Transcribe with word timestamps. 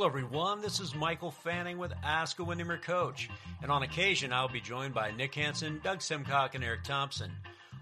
Hello, 0.00 0.08
everyone. 0.08 0.62
This 0.62 0.80
is 0.80 0.94
Michael 0.94 1.30
Fanning 1.30 1.76
with 1.76 1.92
Ask 2.02 2.38
a 2.38 2.44
Windermere 2.44 2.78
Coach. 2.78 3.28
And 3.60 3.70
on 3.70 3.82
occasion, 3.82 4.32
I'll 4.32 4.48
be 4.48 4.62
joined 4.62 4.94
by 4.94 5.10
Nick 5.10 5.34
Hansen, 5.34 5.78
Doug 5.84 5.98
Simcock, 5.98 6.54
and 6.54 6.64
Eric 6.64 6.84
Thompson. 6.84 7.30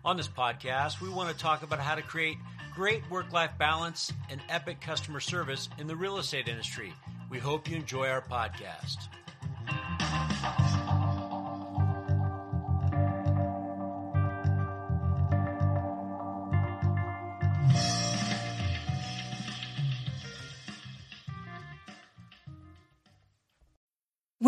On 0.04 0.16
this 0.16 0.26
podcast, 0.26 1.00
we 1.00 1.10
want 1.10 1.30
to 1.30 1.40
talk 1.40 1.62
about 1.62 1.78
how 1.78 1.94
to 1.94 2.02
create 2.02 2.36
great 2.74 3.08
work 3.08 3.32
life 3.32 3.52
balance 3.56 4.12
and 4.30 4.40
epic 4.48 4.80
customer 4.80 5.20
service 5.20 5.68
in 5.78 5.86
the 5.86 5.94
real 5.94 6.18
estate 6.18 6.48
industry. 6.48 6.92
We 7.30 7.38
hope 7.38 7.70
you 7.70 7.76
enjoy 7.76 8.08
our 8.08 8.22
podcast. 8.22 8.96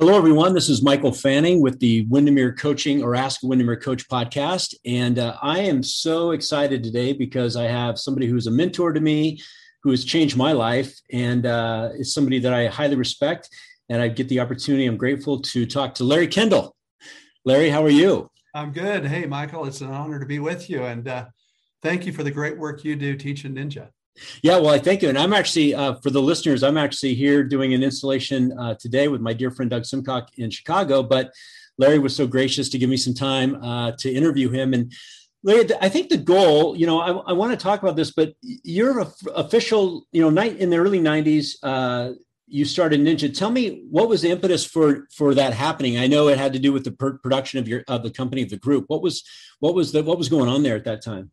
Hello, 0.00 0.16
everyone. 0.16 0.54
This 0.54 0.70
is 0.70 0.82
Michael 0.82 1.12
Fanning 1.12 1.60
with 1.60 1.78
the 1.78 2.06
Windermere 2.06 2.54
Coaching 2.54 3.02
or 3.02 3.14
Ask 3.14 3.42
Windermere 3.42 3.76
Coach 3.76 4.08
podcast. 4.08 4.74
And 4.86 5.18
uh, 5.18 5.36
I 5.42 5.58
am 5.58 5.82
so 5.82 6.30
excited 6.30 6.82
today 6.82 7.12
because 7.12 7.54
I 7.54 7.64
have 7.64 7.98
somebody 7.98 8.26
who's 8.26 8.46
a 8.46 8.50
mentor 8.50 8.94
to 8.94 9.00
me, 9.00 9.42
who 9.82 9.90
has 9.90 10.06
changed 10.06 10.38
my 10.38 10.52
life, 10.52 10.98
and 11.12 11.44
uh, 11.44 11.90
is 11.98 12.14
somebody 12.14 12.38
that 12.38 12.54
I 12.54 12.68
highly 12.68 12.96
respect. 12.96 13.50
And 13.90 14.00
I 14.00 14.08
get 14.08 14.30
the 14.30 14.40
opportunity, 14.40 14.86
I'm 14.86 14.96
grateful 14.96 15.38
to 15.38 15.66
talk 15.66 15.94
to 15.96 16.04
Larry 16.04 16.28
Kendall. 16.28 16.74
Larry, 17.44 17.68
how 17.68 17.84
are 17.84 17.90
you? 17.90 18.30
I'm 18.54 18.72
good. 18.72 19.04
Hey, 19.04 19.26
Michael, 19.26 19.66
it's 19.66 19.82
an 19.82 19.90
honor 19.90 20.18
to 20.18 20.24
be 20.24 20.38
with 20.38 20.70
you. 20.70 20.82
And 20.82 21.06
uh, 21.06 21.26
thank 21.82 22.06
you 22.06 22.14
for 22.14 22.22
the 22.22 22.30
great 22.30 22.56
work 22.56 22.84
you 22.84 22.96
do 22.96 23.16
teaching 23.16 23.54
Ninja. 23.54 23.90
Yeah, 24.42 24.58
well, 24.58 24.70
I 24.70 24.78
thank 24.78 25.02
you. 25.02 25.08
And 25.08 25.18
I'm 25.18 25.32
actually, 25.32 25.74
uh, 25.74 25.94
for 25.94 26.10
the 26.10 26.22
listeners, 26.22 26.62
I'm 26.62 26.76
actually 26.76 27.14
here 27.14 27.42
doing 27.44 27.74
an 27.74 27.82
installation 27.82 28.56
uh, 28.58 28.74
today 28.74 29.08
with 29.08 29.20
my 29.20 29.32
dear 29.32 29.50
friend 29.50 29.70
Doug 29.70 29.82
Simcock 29.82 30.28
in 30.36 30.50
Chicago. 30.50 31.02
But 31.02 31.32
Larry 31.78 31.98
was 31.98 32.14
so 32.14 32.26
gracious 32.26 32.68
to 32.70 32.78
give 32.78 32.90
me 32.90 32.96
some 32.96 33.14
time 33.14 33.62
uh, 33.62 33.92
to 33.98 34.12
interview 34.12 34.50
him. 34.50 34.74
And 34.74 34.92
Larry, 35.42 35.68
I 35.80 35.88
think 35.88 36.10
the 36.10 36.18
goal, 36.18 36.76
you 36.76 36.86
know, 36.86 37.00
I, 37.00 37.30
I 37.30 37.32
want 37.32 37.52
to 37.52 37.62
talk 37.62 37.82
about 37.82 37.96
this, 37.96 38.10
but 38.10 38.34
you're 38.42 39.00
a 39.00 39.10
official, 39.34 40.06
you 40.12 40.20
know, 40.20 40.30
night 40.30 40.58
in 40.58 40.70
the 40.70 40.76
early 40.76 41.00
90s. 41.00 41.56
Uh, 41.62 42.12
you 42.46 42.64
started 42.64 43.00
Ninja. 43.00 43.32
Tell 43.32 43.50
me 43.50 43.84
what 43.90 44.08
was 44.08 44.22
the 44.22 44.30
impetus 44.30 44.64
for 44.64 45.06
for 45.14 45.34
that 45.34 45.54
happening? 45.54 45.98
I 45.98 46.08
know 46.08 46.28
it 46.28 46.36
had 46.36 46.52
to 46.54 46.58
do 46.58 46.72
with 46.72 46.84
the 46.84 46.90
production 46.90 47.60
of 47.60 47.68
your 47.68 47.84
of 47.86 48.02
the 48.02 48.10
company 48.10 48.42
of 48.42 48.50
the 48.50 48.58
group. 48.58 48.86
What 48.88 49.02
was 49.02 49.22
what 49.60 49.74
was 49.74 49.92
the 49.92 50.02
what 50.02 50.18
was 50.18 50.28
going 50.28 50.48
on 50.48 50.64
there 50.64 50.74
at 50.74 50.84
that 50.84 51.02
time? 51.02 51.30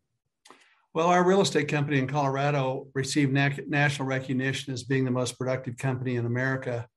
Well, 0.98 1.10
our 1.10 1.22
real 1.22 1.42
estate 1.42 1.68
company 1.68 2.00
in 2.00 2.08
Colorado 2.08 2.88
received 2.92 3.32
national 3.32 4.08
recognition 4.08 4.74
as 4.74 4.82
being 4.82 5.04
the 5.04 5.12
most 5.12 5.38
productive 5.38 5.76
company 5.76 6.16
in 6.16 6.26
America 6.26 6.88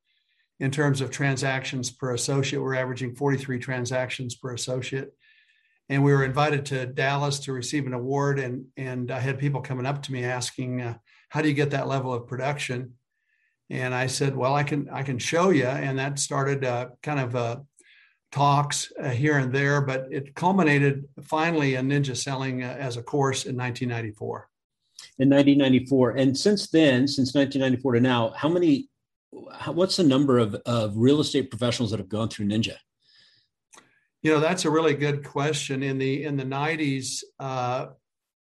in 0.60 0.72
terms 0.72 1.02
of 1.02 1.12
transactions 1.12 1.92
per 1.92 2.16
associate. 2.16 2.64
We're 2.64 2.74
averaging 2.74 3.14
43 3.14 3.60
transactions 3.60 4.34
per 4.34 4.56
associate. 4.56 5.12
And 5.88 6.04
we 6.04 6.14
were 6.14 6.26
invited 6.26 6.66
to 6.66 6.88
Dallas 6.88 7.38
to 7.42 7.54
receive 7.54 7.86
an 7.86 7.94
award. 7.94 8.40
And, 8.40 8.66
and 8.76 9.12
I 9.12 9.20
had 9.20 9.38
people 9.38 9.62
coming 9.62 9.86
up 9.86 10.02
to 10.02 10.12
me 10.12 10.24
asking, 10.24 10.82
uh, 10.82 10.96
how 11.30 11.44
do 11.44 11.48
you 11.48 11.54
get 11.54 11.70
that 11.70 11.88
level 11.88 12.12
of 12.12 12.26
production? 12.26 12.94
And 13.70 13.94
I 13.94 14.08
said, 14.08 14.36
well, 14.36 14.56
I 14.56 14.64
can, 14.64 14.90
I 14.90 15.04
can 15.04 15.20
show 15.20 15.52
you. 15.52 15.68
And 15.68 16.00
that 16.00 16.18
started 16.18 16.66
uh, 16.66 16.88
kind 17.04 17.20
of 17.20 17.36
a 17.36 17.62
talks 18.32 18.92
uh, 19.02 19.10
here 19.10 19.38
and 19.38 19.54
there, 19.54 19.82
but 19.82 20.08
it 20.10 20.34
culminated 20.36 21.08
finally 21.22 21.76
in 21.76 21.90
Ninja 21.90 22.16
selling 22.16 22.64
uh, 22.64 22.76
as 22.80 22.98
a 22.98 23.04
course 23.04 23.46
in 23.46 23.56
1994. 23.56 24.48
In 25.20 25.30
1994, 25.30 26.12
and 26.12 26.38
since 26.38 26.70
then, 26.70 27.08
since 27.08 27.34
1994 27.36 27.94
to 27.94 28.00
now, 28.00 28.34
how 28.36 28.50
many? 28.50 28.88
How, 29.54 29.72
what's 29.72 29.98
the 29.98 30.04
number 30.04 30.38
of, 30.38 30.56
of 30.66 30.96
real 30.96 31.22
estate 31.22 31.50
professionals 31.50 31.92
that 31.92 32.00
have 32.00 32.10
gone 32.10 32.30
through 32.30 32.48
Ninja? 32.48 32.76
You 34.22 34.32
know, 34.32 34.40
that's 34.40 34.66
a 34.66 34.70
really 34.70 34.94
good 34.94 35.24
question. 35.24 35.84
In 35.84 35.98
the 35.98 36.24
in 36.24 36.38
the 36.38 36.44
90s, 36.44 37.24
uh, 37.40 37.88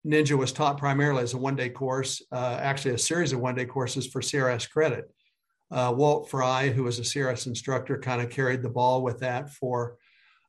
Ninja 0.07 0.37
was 0.37 0.53
taught 0.53 0.79
primarily 0.79 1.23
as 1.23 1.35
a 1.35 1.39
one 1.39 1.57
day 1.57 1.69
course, 1.69 2.23
uh, 2.33 2.59
actually 2.61 2.95
a 2.95 2.99
series 2.99 3.33
of 3.33 3.41
one 3.41 3.55
day 3.55 3.67
courses 3.67 4.07
for 4.07 4.21
CRS 4.21 4.69
credit 4.71 5.11
uh, 5.71 5.93
Walt 5.95 6.31
Fry, 6.31 6.69
who 6.69 6.85
was 6.85 6.99
a 6.99 7.03
CRS 7.03 7.47
instructor, 7.47 7.99
kind 7.99 8.23
of 8.23 8.31
carried 8.31 8.63
the 8.63 8.69
ball 8.69 9.03
with 9.03 9.21
that 9.21 9.51
for 9.51 9.97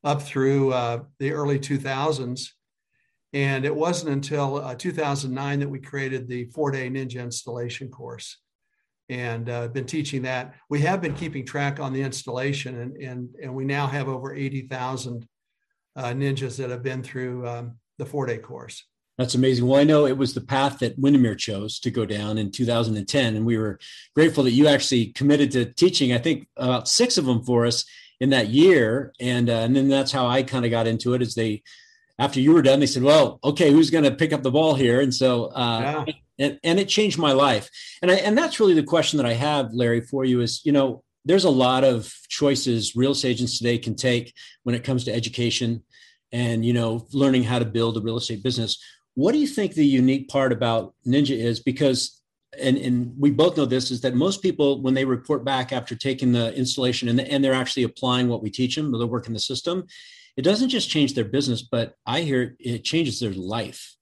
up 0.02 0.22
through 0.22 0.72
uh, 0.72 1.00
the 1.18 1.32
early 1.32 1.58
2000s. 1.58 2.48
And 3.32 3.64
it 3.64 3.74
wasn't 3.74 4.12
until 4.12 4.56
uh, 4.56 4.74
2009 4.74 5.60
that 5.60 5.68
we 5.68 5.78
created 5.78 6.26
the 6.26 6.46
four 6.46 6.70
day 6.70 6.88
ninja 6.88 7.22
installation 7.22 7.88
course. 7.88 8.38
And 9.08 9.48
uh, 9.48 9.68
been 9.68 9.86
teaching 9.86 10.22
that. 10.22 10.54
We 10.68 10.80
have 10.80 11.00
been 11.00 11.14
keeping 11.14 11.44
track 11.44 11.80
on 11.80 11.92
the 11.92 12.00
installation, 12.00 12.80
and, 12.80 12.96
and, 12.96 13.28
and 13.42 13.54
we 13.54 13.64
now 13.64 13.88
have 13.88 14.08
over 14.08 14.32
80,000 14.32 15.26
uh, 15.96 16.04
ninjas 16.04 16.56
that 16.58 16.70
have 16.70 16.84
been 16.84 17.02
through 17.02 17.46
um, 17.48 17.78
the 17.98 18.06
four 18.06 18.26
day 18.26 18.38
course. 18.38 18.84
That's 19.20 19.34
amazing. 19.34 19.66
Well, 19.66 19.78
I 19.78 19.84
know 19.84 20.06
it 20.06 20.16
was 20.16 20.32
the 20.32 20.40
path 20.40 20.78
that 20.78 20.98
Windermere 20.98 21.34
chose 21.34 21.78
to 21.80 21.90
go 21.90 22.06
down 22.06 22.38
in 22.38 22.50
2010, 22.50 23.36
and 23.36 23.44
we 23.44 23.58
were 23.58 23.78
grateful 24.14 24.44
that 24.44 24.52
you 24.52 24.66
actually 24.66 25.08
committed 25.08 25.50
to 25.50 25.66
teaching. 25.66 26.14
I 26.14 26.16
think 26.16 26.48
about 26.56 26.88
six 26.88 27.18
of 27.18 27.26
them 27.26 27.42
for 27.42 27.66
us 27.66 27.84
in 28.18 28.30
that 28.30 28.48
year, 28.48 29.12
and 29.20 29.50
uh, 29.50 29.58
and 29.58 29.76
then 29.76 29.88
that's 29.90 30.10
how 30.10 30.26
I 30.26 30.42
kind 30.42 30.64
of 30.64 30.70
got 30.70 30.86
into 30.86 31.12
it. 31.12 31.20
Is 31.20 31.34
they 31.34 31.62
after 32.18 32.40
you 32.40 32.54
were 32.54 32.62
done, 32.62 32.80
they 32.80 32.86
said, 32.86 33.02
"Well, 33.02 33.38
okay, 33.44 33.70
who's 33.70 33.90
going 33.90 34.04
to 34.04 34.10
pick 34.10 34.32
up 34.32 34.42
the 34.42 34.50
ball 34.50 34.74
here?" 34.74 35.02
And 35.02 35.14
so, 35.14 35.48
uh, 35.48 36.04
yeah. 36.06 36.14
and 36.38 36.58
and 36.64 36.80
it 36.80 36.88
changed 36.88 37.18
my 37.18 37.32
life. 37.32 37.68
And 38.00 38.10
I 38.10 38.14
and 38.14 38.38
that's 38.38 38.58
really 38.58 38.72
the 38.72 38.82
question 38.82 39.18
that 39.18 39.26
I 39.26 39.34
have, 39.34 39.74
Larry, 39.74 40.00
for 40.00 40.24
you 40.24 40.40
is, 40.40 40.62
you 40.64 40.72
know, 40.72 41.04
there's 41.26 41.44
a 41.44 41.50
lot 41.50 41.84
of 41.84 42.10
choices 42.30 42.96
real 42.96 43.10
estate 43.10 43.32
agents 43.32 43.58
today 43.58 43.76
can 43.76 43.96
take 43.96 44.32
when 44.62 44.74
it 44.74 44.82
comes 44.82 45.04
to 45.04 45.12
education 45.12 45.82
and 46.32 46.64
you 46.64 46.72
know 46.72 47.06
learning 47.12 47.42
how 47.42 47.58
to 47.58 47.64
build 47.64 47.96
a 47.96 48.00
real 48.00 48.16
estate 48.16 48.42
business 48.42 48.78
what 49.14 49.32
do 49.32 49.38
you 49.38 49.46
think 49.46 49.74
the 49.74 49.84
unique 49.84 50.28
part 50.28 50.52
about 50.52 50.94
Ninja 51.06 51.36
is? 51.36 51.60
Because, 51.60 52.22
and, 52.58 52.76
and 52.76 53.12
we 53.18 53.30
both 53.30 53.56
know 53.56 53.66
this, 53.66 53.90
is 53.90 54.00
that 54.02 54.14
most 54.14 54.42
people, 54.42 54.82
when 54.82 54.94
they 54.94 55.04
report 55.04 55.44
back 55.44 55.72
after 55.72 55.94
taking 55.94 56.32
the 56.32 56.54
installation 56.54 57.08
and, 57.08 57.20
and 57.20 57.44
they're 57.44 57.52
actually 57.54 57.82
applying 57.82 58.28
what 58.28 58.42
we 58.42 58.50
teach 58.50 58.76
them, 58.76 58.92
they're 58.92 59.06
working 59.06 59.34
the 59.34 59.40
system, 59.40 59.84
it 60.36 60.42
doesn't 60.42 60.68
just 60.68 60.88
change 60.88 61.14
their 61.14 61.24
business, 61.24 61.62
but 61.62 61.94
I 62.06 62.20
hear 62.20 62.56
it 62.58 62.84
changes 62.84 63.20
their 63.20 63.32
life. 63.32 63.94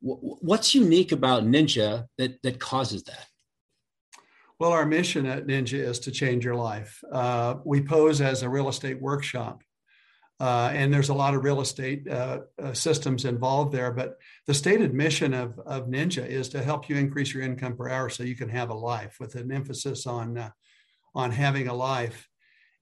What's 0.00 0.74
unique 0.74 1.12
about 1.12 1.44
Ninja 1.44 2.06
that, 2.18 2.42
that 2.42 2.58
causes 2.58 3.04
that? 3.04 3.26
Well, 4.58 4.72
our 4.72 4.86
mission 4.86 5.26
at 5.26 5.46
Ninja 5.46 5.78
is 5.78 5.98
to 6.00 6.10
change 6.12 6.44
your 6.44 6.54
life. 6.54 7.02
Uh, 7.10 7.56
we 7.64 7.80
pose 7.80 8.20
as 8.20 8.42
a 8.42 8.48
real 8.48 8.68
estate 8.68 9.00
workshop. 9.00 9.62
Uh, 10.42 10.72
and 10.74 10.92
there's 10.92 11.08
a 11.08 11.14
lot 11.14 11.34
of 11.34 11.44
real 11.44 11.60
estate 11.60 12.08
uh, 12.08 12.40
uh, 12.60 12.72
systems 12.72 13.24
involved 13.26 13.72
there. 13.72 13.92
But 13.92 14.18
the 14.48 14.54
stated 14.54 14.92
mission 14.92 15.34
of, 15.34 15.56
of 15.60 15.86
Ninja 15.86 16.26
is 16.26 16.48
to 16.48 16.64
help 16.64 16.88
you 16.88 16.96
increase 16.96 17.32
your 17.32 17.44
income 17.44 17.76
per 17.76 17.88
hour 17.88 18.08
so 18.08 18.24
you 18.24 18.34
can 18.34 18.48
have 18.48 18.70
a 18.70 18.74
life 18.74 19.18
with 19.20 19.36
an 19.36 19.52
emphasis 19.52 20.04
on, 20.04 20.36
uh, 20.36 20.50
on 21.14 21.30
having 21.30 21.68
a 21.68 21.74
life. 21.74 22.28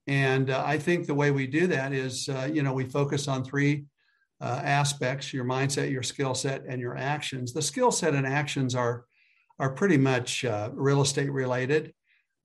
And 0.07 0.49
uh, 0.49 0.63
I 0.65 0.79
think 0.79 1.07
the 1.07 1.15
way 1.15 1.33
we 1.33 1.47
do 1.47 1.67
that 1.67 1.93
is, 1.93 2.31
uh, 2.31 2.49
you 2.51 2.63
know, 2.63 2.73
we 2.73 2.87
focus 2.87 3.29
on 3.29 3.45
three 3.45 3.85
aspects 4.41 5.35
your 5.35 5.45
mindset, 5.45 5.91
your 5.91 6.03
skill 6.03 6.35
set, 6.35 6.63
and 6.67 6.81
your 6.81 6.97
actions. 6.97 7.53
The 7.53 7.61
skill 7.61 7.91
set 7.91 8.15
and 8.15 8.27
actions 8.27 8.75
are, 8.75 9.05
are 9.59 9.75
pretty 9.75 9.99
much 9.99 10.47
real 10.73 11.03
estate 11.03 11.31
related, 11.31 11.93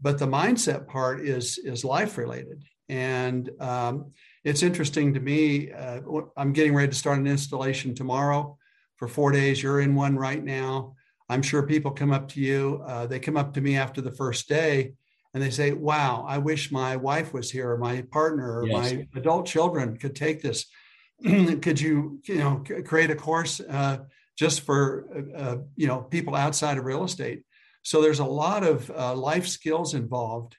but 0.02 0.20
the 0.20 0.28
mindset 0.28 0.88
part 0.88 1.22
is, 1.22 1.58
is 1.58 1.86
life 1.86 2.18
related. 2.18 2.66
And 2.90 3.50
um, 3.62 4.12
it's 4.46 4.62
interesting 4.64 5.14
to 5.16 5.20
me. 5.20 5.72
Uh, 5.72 6.02
I'm 6.38 6.54
getting 6.54 6.76
ready 6.76 6.90
to 6.90 6.98
start 6.98 7.18
an 7.18 7.28
installation 7.28 7.96
tomorrow 7.96 8.58
for 8.96 9.08
four 9.08 9.32
days. 9.32 9.62
You're 9.62 9.82
in 9.82 9.96
one 9.96 10.16
right 10.16 10.42
now. 10.42 10.94
I'm 11.28 11.42
sure 11.42 11.64
people 11.64 11.92
come 11.92 12.14
up 12.14 12.30
to 12.30 12.40
you. 12.40 12.84
Uh, 12.86 13.08
they 13.08 13.20
come 13.20 13.36
up 13.36 13.56
to 13.56 13.62
me 13.62 13.76
after 13.76 14.02
the 14.02 14.12
first 14.12 14.48
day 14.48 14.94
and 15.34 15.42
they 15.42 15.50
say, 15.50 15.72
Wow, 15.72 16.26
I 16.28 16.38
wish 16.38 16.72
my 16.72 16.96
wife 16.96 17.34
was 17.34 17.50
here 17.50 17.72
or 17.72 17.78
my 17.80 18.04
partner 18.12 18.60
or 18.60 18.68
yes. 18.68 18.94
my 18.94 19.08
adult 19.16 19.48
children 19.48 19.98
could 19.98 20.16
take 20.16 20.44
this. 20.44 20.68
could 21.24 21.82
you, 21.82 22.20
you 22.26 22.36
know, 22.36 22.64
create 22.86 23.10
a 23.10 23.16
course 23.16 23.60
uh, 23.60 23.98
just 24.38 24.62
for, 24.62 25.08
uh, 25.36 25.38
uh, 25.38 25.58
you 25.76 25.88
know, 25.88 26.02
people 26.02 26.36
outside 26.36 26.78
of 26.78 26.86
real 26.86 27.04
estate? 27.04 27.42
So 27.82 28.02
there's 28.02 28.20
a 28.20 28.26
lot 28.26 28.64
of 28.64 28.92
uh, 28.92 29.16
life 29.16 29.48
skills 29.48 29.96
involved, 29.96 30.56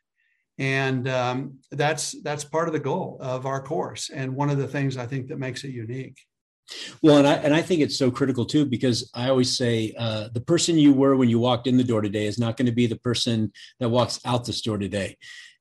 and 0.59 1.09
um, 1.09 1.59
that's 1.71 2.21
that's 2.23 2.45
part 2.45 2.69
of 2.69 2.73
the 2.73 2.81
goal 2.81 3.19
of 3.21 3.47
our 3.47 3.63
course, 3.63 4.11
and 4.11 4.35
one 4.35 4.51
of 4.51 4.59
the 4.59 4.69
things 4.69 4.97
I 4.97 5.07
think 5.07 5.29
that 5.29 5.39
makes 5.39 5.65
it 5.65 5.71
unique. 5.71 6.19
Well, 7.03 7.19
and 7.19 7.27
I 7.27 7.35
and 7.35 7.55
I 7.55 7.63
think 7.63 7.81
it's 7.81 7.99
so 7.99 8.11
critical 8.11 8.45
too 8.45 8.65
because 8.65 9.11
I 9.15 9.29
always 9.29 9.57
say 9.57 9.95
uh, 9.99 10.29
the 10.33 10.41
person 10.41 10.79
you 10.79 10.93
were 10.93 11.17
when 11.17 11.29
you 11.29 11.39
walked 11.39 11.67
in 11.67 11.77
the 11.77 11.85
door 11.85 12.03
today 12.03 12.27
is 12.27 12.39
not 12.39 12.57
going 12.57 12.67
to 12.67 12.73
be 12.73 12.87
the 12.87 12.99
person 12.99 13.53
that 13.81 13.89
walks 13.89 14.19
out 14.25 14.45
the 14.45 14.53
store 14.53 14.79
today 14.79 15.17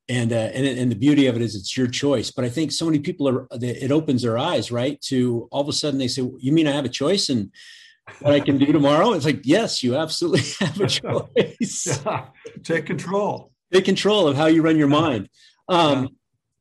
and 0.07 0.31
uh, 0.31 0.35
and 0.35 0.65
and 0.65 0.91
the 0.91 0.95
beauty 0.95 1.27
of 1.27 1.35
it 1.35 1.41
is 1.41 1.55
it's 1.55 1.75
your 1.75 1.87
choice. 1.87 2.31
But 2.31 2.45
I 2.45 2.49
think 2.49 2.71
so 2.71 2.85
many 2.85 2.99
people 2.99 3.27
are 3.27 3.47
it 3.51 3.91
opens 3.91 4.21
their 4.21 4.37
eyes 4.37 4.71
right 4.71 5.01
to 5.03 5.47
all 5.51 5.61
of 5.61 5.67
a 5.67 5.73
sudden 5.73 5.99
they 5.99 6.07
say, 6.07 6.29
"You 6.39 6.51
mean 6.51 6.67
I 6.67 6.71
have 6.71 6.85
a 6.85 6.89
choice?" 6.89 7.29
and 7.29 7.51
what 8.19 8.33
I 8.33 8.39
can 8.39 8.59
do 8.59 8.71
tomorrow? 8.71 9.13
It's 9.13 9.25
like, 9.25 9.41
yes, 9.45 9.81
you 9.81 9.95
absolutely 9.95 10.41
have 10.59 10.79
a 10.79 10.87
choice. 11.57 12.03
yeah. 12.05 12.27
Take 12.63 12.85
control. 12.85 13.51
Take 13.73 13.85
control 13.85 14.27
of 14.27 14.35
how 14.35 14.45
you 14.45 14.61
run 14.61 14.77
your 14.77 14.87
mind. 14.87 15.29
Um, 15.69 16.03
yeah. 16.03 16.09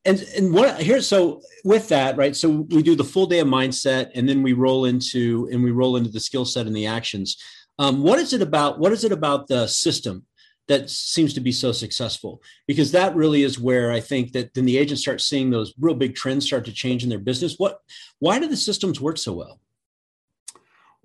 And 0.07 0.21
and 0.37 0.53
what 0.53 0.79
here? 0.81 1.01
So 1.01 1.41
with 1.63 1.89
that, 1.89 2.15
right? 2.15 2.35
So 2.35 2.67
we 2.69 2.83
do 2.83 2.95
the 2.95 3.03
full 3.03 3.25
day 3.25 3.39
of 3.39 3.47
mindset, 3.47 4.11
and 4.13 4.29
then 4.29 4.43
we 4.43 4.53
roll 4.53 4.85
into 4.85 5.49
and 5.51 5.63
we 5.63 5.71
roll 5.71 5.97
into 5.97 6.11
the 6.11 6.19
skill 6.19 6.45
set 6.45 6.67
and 6.67 6.75
the 6.75 6.85
actions. 6.85 7.37
Um, 7.79 8.03
what 8.03 8.19
is 8.19 8.31
it 8.31 8.41
about? 8.41 8.79
What 8.79 8.91
is 8.91 9.03
it 9.03 9.11
about 9.11 9.47
the 9.47 9.65
system 9.65 10.25
that 10.67 10.89
seems 10.89 11.33
to 11.33 11.39
be 11.39 11.51
so 11.51 11.71
successful 11.71 12.41
because 12.67 12.91
that 12.91 13.15
really 13.15 13.43
is 13.43 13.59
where 13.59 13.91
i 13.91 13.99
think 13.99 14.31
that 14.31 14.53
then 14.53 14.65
the 14.65 14.77
agents 14.77 15.01
start 15.01 15.21
seeing 15.21 15.49
those 15.49 15.73
real 15.79 15.95
big 15.95 16.15
trends 16.15 16.45
start 16.45 16.65
to 16.65 16.73
change 16.73 17.03
in 17.03 17.09
their 17.09 17.19
business 17.19 17.55
what 17.57 17.79
why 18.19 18.39
do 18.39 18.47
the 18.47 18.57
systems 18.57 18.99
work 18.99 19.17
so 19.17 19.33
well 19.33 19.59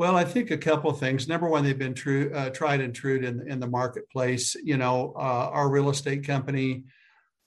well 0.00 0.16
i 0.16 0.24
think 0.24 0.50
a 0.50 0.56
couple 0.56 0.90
of 0.90 0.98
things 0.98 1.28
number 1.28 1.46
one 1.46 1.62
they've 1.62 1.78
been 1.78 1.92
true 1.94 2.32
uh, 2.34 2.48
tried 2.48 2.80
and 2.80 2.94
true 2.94 3.18
in, 3.18 3.46
in 3.46 3.60
the 3.60 3.66
marketplace 3.66 4.56
you 4.64 4.78
know 4.78 5.12
uh, 5.16 5.50
our 5.52 5.68
real 5.68 5.90
estate 5.90 6.26
company 6.26 6.84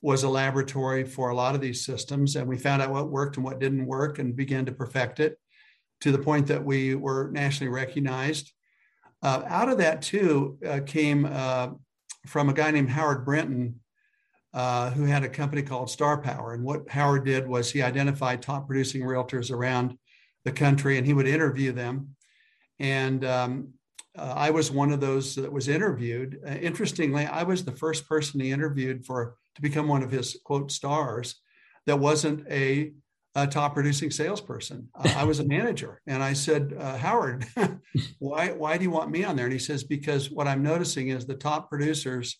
was 0.03 0.21
a 0.21 0.29
laboratory 0.29 1.03
for 1.03 1.29
a 1.29 1.35
lot 1.35 1.55
of 1.55 1.61
these 1.61 1.83
systems 1.83 2.35
and 2.35 2.47
we 2.47 2.55
found 2.55 2.79
out 2.79 2.91
what 2.91 3.09
worked 3.09 3.37
and 3.37 3.43
what 3.43 3.59
didn't 3.59 3.87
work 3.87 4.19
and 4.19 4.35
began 4.35 4.65
to 4.65 4.71
perfect 4.71 5.19
it 5.19 5.39
to 5.99 6.11
the 6.11 6.19
point 6.19 6.45
that 6.45 6.63
we 6.63 6.93
were 6.93 7.31
nationally 7.31 7.71
recognized 7.71 8.53
uh, 9.23 9.41
out 9.47 9.69
of 9.69 9.79
that 9.79 10.03
too 10.03 10.59
uh, 10.67 10.79
came 10.85 11.25
uh, 11.25 11.69
from 12.27 12.49
a 12.49 12.53
guy 12.53 12.69
named 12.71 12.89
Howard 12.89 13.25
Brinton, 13.25 13.79
uh, 14.53 14.91
who 14.91 15.05
had 15.05 15.23
a 15.23 15.29
company 15.29 15.61
called 15.61 15.89
Star 15.89 16.21
Power. 16.21 16.53
And 16.53 16.63
what 16.63 16.89
Howard 16.89 17.25
did 17.25 17.47
was 17.47 17.71
he 17.71 17.81
identified 17.81 18.41
top 18.41 18.67
producing 18.67 19.01
realtors 19.01 19.51
around 19.51 19.97
the 20.45 20.51
country 20.51 20.97
and 20.97 21.07
he 21.07 21.13
would 21.13 21.27
interview 21.27 21.71
them. 21.71 22.15
And 22.79 23.23
um, 23.25 23.73
uh, 24.17 24.33
I 24.35 24.49
was 24.51 24.71
one 24.71 24.91
of 24.91 24.99
those 24.99 25.35
that 25.35 25.51
was 25.51 25.67
interviewed. 25.67 26.39
Uh, 26.45 26.51
interestingly, 26.51 27.25
I 27.25 27.43
was 27.43 27.63
the 27.63 27.71
first 27.71 28.07
person 28.07 28.39
he 28.39 28.51
interviewed 28.51 29.05
for 29.05 29.35
to 29.55 29.61
become 29.61 29.87
one 29.87 30.03
of 30.03 30.11
his 30.11 30.37
quote 30.43 30.71
stars 30.71 31.35
that 31.85 31.99
wasn't 31.99 32.47
a, 32.49 32.93
a 33.35 33.47
top 33.47 33.73
producing 33.73 34.11
salesperson. 34.11 34.89
I 34.95 35.23
was 35.23 35.39
a 35.39 35.45
manager, 35.45 36.01
and 36.07 36.23
I 36.23 36.33
said, 36.33 36.75
uh, 36.77 36.97
Howard, 36.97 37.45
why 38.19 38.51
why 38.51 38.77
do 38.77 38.83
you 38.83 38.91
want 38.91 39.11
me 39.11 39.23
on 39.23 39.35
there? 39.35 39.45
And 39.45 39.53
he 39.53 39.59
says, 39.59 39.83
because 39.83 40.29
what 40.29 40.47
I'm 40.47 40.63
noticing 40.63 41.09
is 41.09 41.25
the 41.25 41.35
top 41.35 41.69
producers 41.69 42.37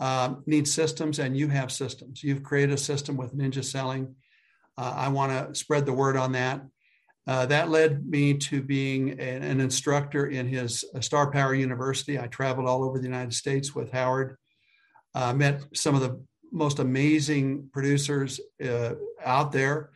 um, 0.00 0.42
need 0.46 0.68
systems, 0.68 1.18
and 1.18 1.36
you 1.36 1.48
have 1.48 1.72
systems. 1.72 2.22
You've 2.22 2.42
created 2.42 2.74
a 2.74 2.78
system 2.78 3.16
with 3.16 3.36
Ninja 3.36 3.64
Selling. 3.64 4.14
Uh, 4.76 4.94
I 4.96 5.08
want 5.08 5.32
to 5.32 5.54
spread 5.54 5.86
the 5.86 5.92
word 5.92 6.16
on 6.16 6.32
that. 6.32 6.62
Uh, 7.28 7.44
that 7.44 7.68
led 7.68 8.06
me 8.06 8.32
to 8.32 8.62
being 8.62 9.10
an, 9.20 9.42
an 9.42 9.60
instructor 9.60 10.28
in 10.28 10.48
his 10.48 10.82
uh, 10.94 11.00
Star 11.00 11.30
Power 11.30 11.54
University. 11.54 12.18
I 12.18 12.26
traveled 12.26 12.66
all 12.66 12.82
over 12.82 12.98
the 12.98 13.04
United 13.04 13.34
States 13.34 13.74
with 13.74 13.92
Howard. 13.92 14.38
Uh, 15.14 15.34
met 15.34 15.62
some 15.74 15.94
of 15.94 16.00
the 16.00 16.24
most 16.50 16.78
amazing 16.78 17.68
producers 17.70 18.40
uh, 18.66 18.94
out 19.22 19.52
there. 19.52 19.90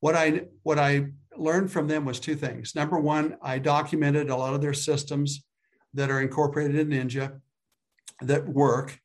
What 0.00 0.14
I 0.14 0.46
what 0.62 0.78
I 0.78 1.08
learned 1.36 1.70
from 1.70 1.88
them 1.88 2.06
was 2.06 2.18
two 2.18 2.34
things. 2.34 2.74
Number 2.74 2.98
one, 2.98 3.36
I 3.42 3.58
documented 3.58 4.30
a 4.30 4.36
lot 4.36 4.54
of 4.54 4.62
their 4.62 4.72
systems 4.72 5.44
that 5.92 6.10
are 6.10 6.22
incorporated 6.22 6.76
in 6.76 6.88
Ninja 6.88 7.38
that 8.22 8.48
work. 8.48 8.98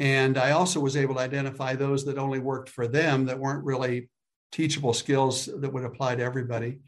And 0.00 0.36
I 0.36 0.50
also 0.50 0.80
was 0.80 0.96
able 0.96 1.14
to 1.14 1.20
identify 1.20 1.76
those 1.76 2.04
that 2.06 2.18
only 2.18 2.40
worked 2.40 2.70
for 2.70 2.88
them 2.88 3.26
that 3.26 3.38
weren't 3.38 3.64
really 3.64 4.10
teachable 4.50 4.92
skills 4.92 5.46
that 5.46 5.72
would 5.72 5.84
apply 5.84 6.16
to 6.16 6.22
everybody. 6.22 6.80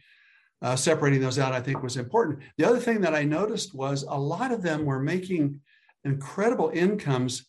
Uh, 0.62 0.74
separating 0.74 1.20
those 1.20 1.38
out, 1.38 1.52
I 1.52 1.60
think, 1.60 1.82
was 1.82 1.98
important. 1.98 2.38
The 2.56 2.64
other 2.64 2.80
thing 2.80 3.02
that 3.02 3.14
I 3.14 3.24
noticed 3.24 3.74
was 3.74 4.04
a 4.04 4.18
lot 4.18 4.52
of 4.52 4.62
them 4.62 4.86
were 4.86 4.98
making 4.98 5.60
incredible 6.02 6.70
incomes, 6.72 7.44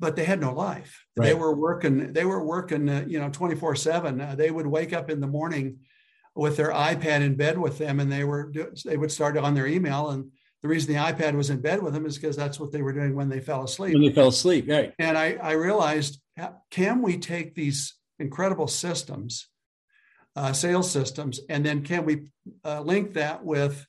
but 0.00 0.16
they 0.16 0.24
had 0.24 0.40
no 0.40 0.52
life. 0.52 1.04
Right. 1.16 1.26
They 1.26 1.34
were 1.34 1.54
working. 1.54 2.12
They 2.12 2.24
were 2.24 2.44
working. 2.44 2.88
Uh, 2.88 3.04
you 3.06 3.20
know, 3.20 3.30
twenty 3.30 3.54
four 3.54 3.76
seven. 3.76 4.20
Uh, 4.20 4.34
they 4.34 4.50
would 4.50 4.66
wake 4.66 4.92
up 4.92 5.08
in 5.08 5.20
the 5.20 5.28
morning 5.28 5.78
with 6.34 6.56
their 6.56 6.72
iPad 6.72 7.22
in 7.22 7.36
bed 7.36 7.58
with 7.58 7.78
them, 7.78 8.00
and 8.00 8.10
they 8.10 8.24
were 8.24 8.52
they 8.84 8.96
would 8.96 9.12
start 9.12 9.36
on 9.36 9.54
their 9.54 9.68
email. 9.68 10.10
And 10.10 10.32
the 10.62 10.68
reason 10.68 10.92
the 10.92 10.98
iPad 11.00 11.34
was 11.34 11.50
in 11.50 11.60
bed 11.60 11.80
with 11.80 11.94
them 11.94 12.06
is 12.06 12.16
because 12.18 12.36
that's 12.36 12.58
what 12.58 12.72
they 12.72 12.82
were 12.82 12.92
doing 12.92 13.14
when 13.14 13.28
they 13.28 13.40
fell 13.40 13.62
asleep. 13.62 13.94
When 13.94 14.02
they 14.02 14.12
fell 14.12 14.28
asleep, 14.28 14.66
right? 14.68 14.92
And 14.98 15.16
I, 15.16 15.34
I 15.34 15.52
realized, 15.52 16.20
can 16.70 17.02
we 17.02 17.18
take 17.18 17.54
these 17.54 17.94
incredible 18.18 18.66
systems, 18.66 19.48
uh, 20.36 20.52
sales 20.52 20.90
systems, 20.90 21.40
and 21.48 21.64
then 21.64 21.82
can 21.82 22.04
we 22.04 22.28
uh, 22.64 22.80
link 22.80 23.14
that 23.14 23.44
with 23.44 23.86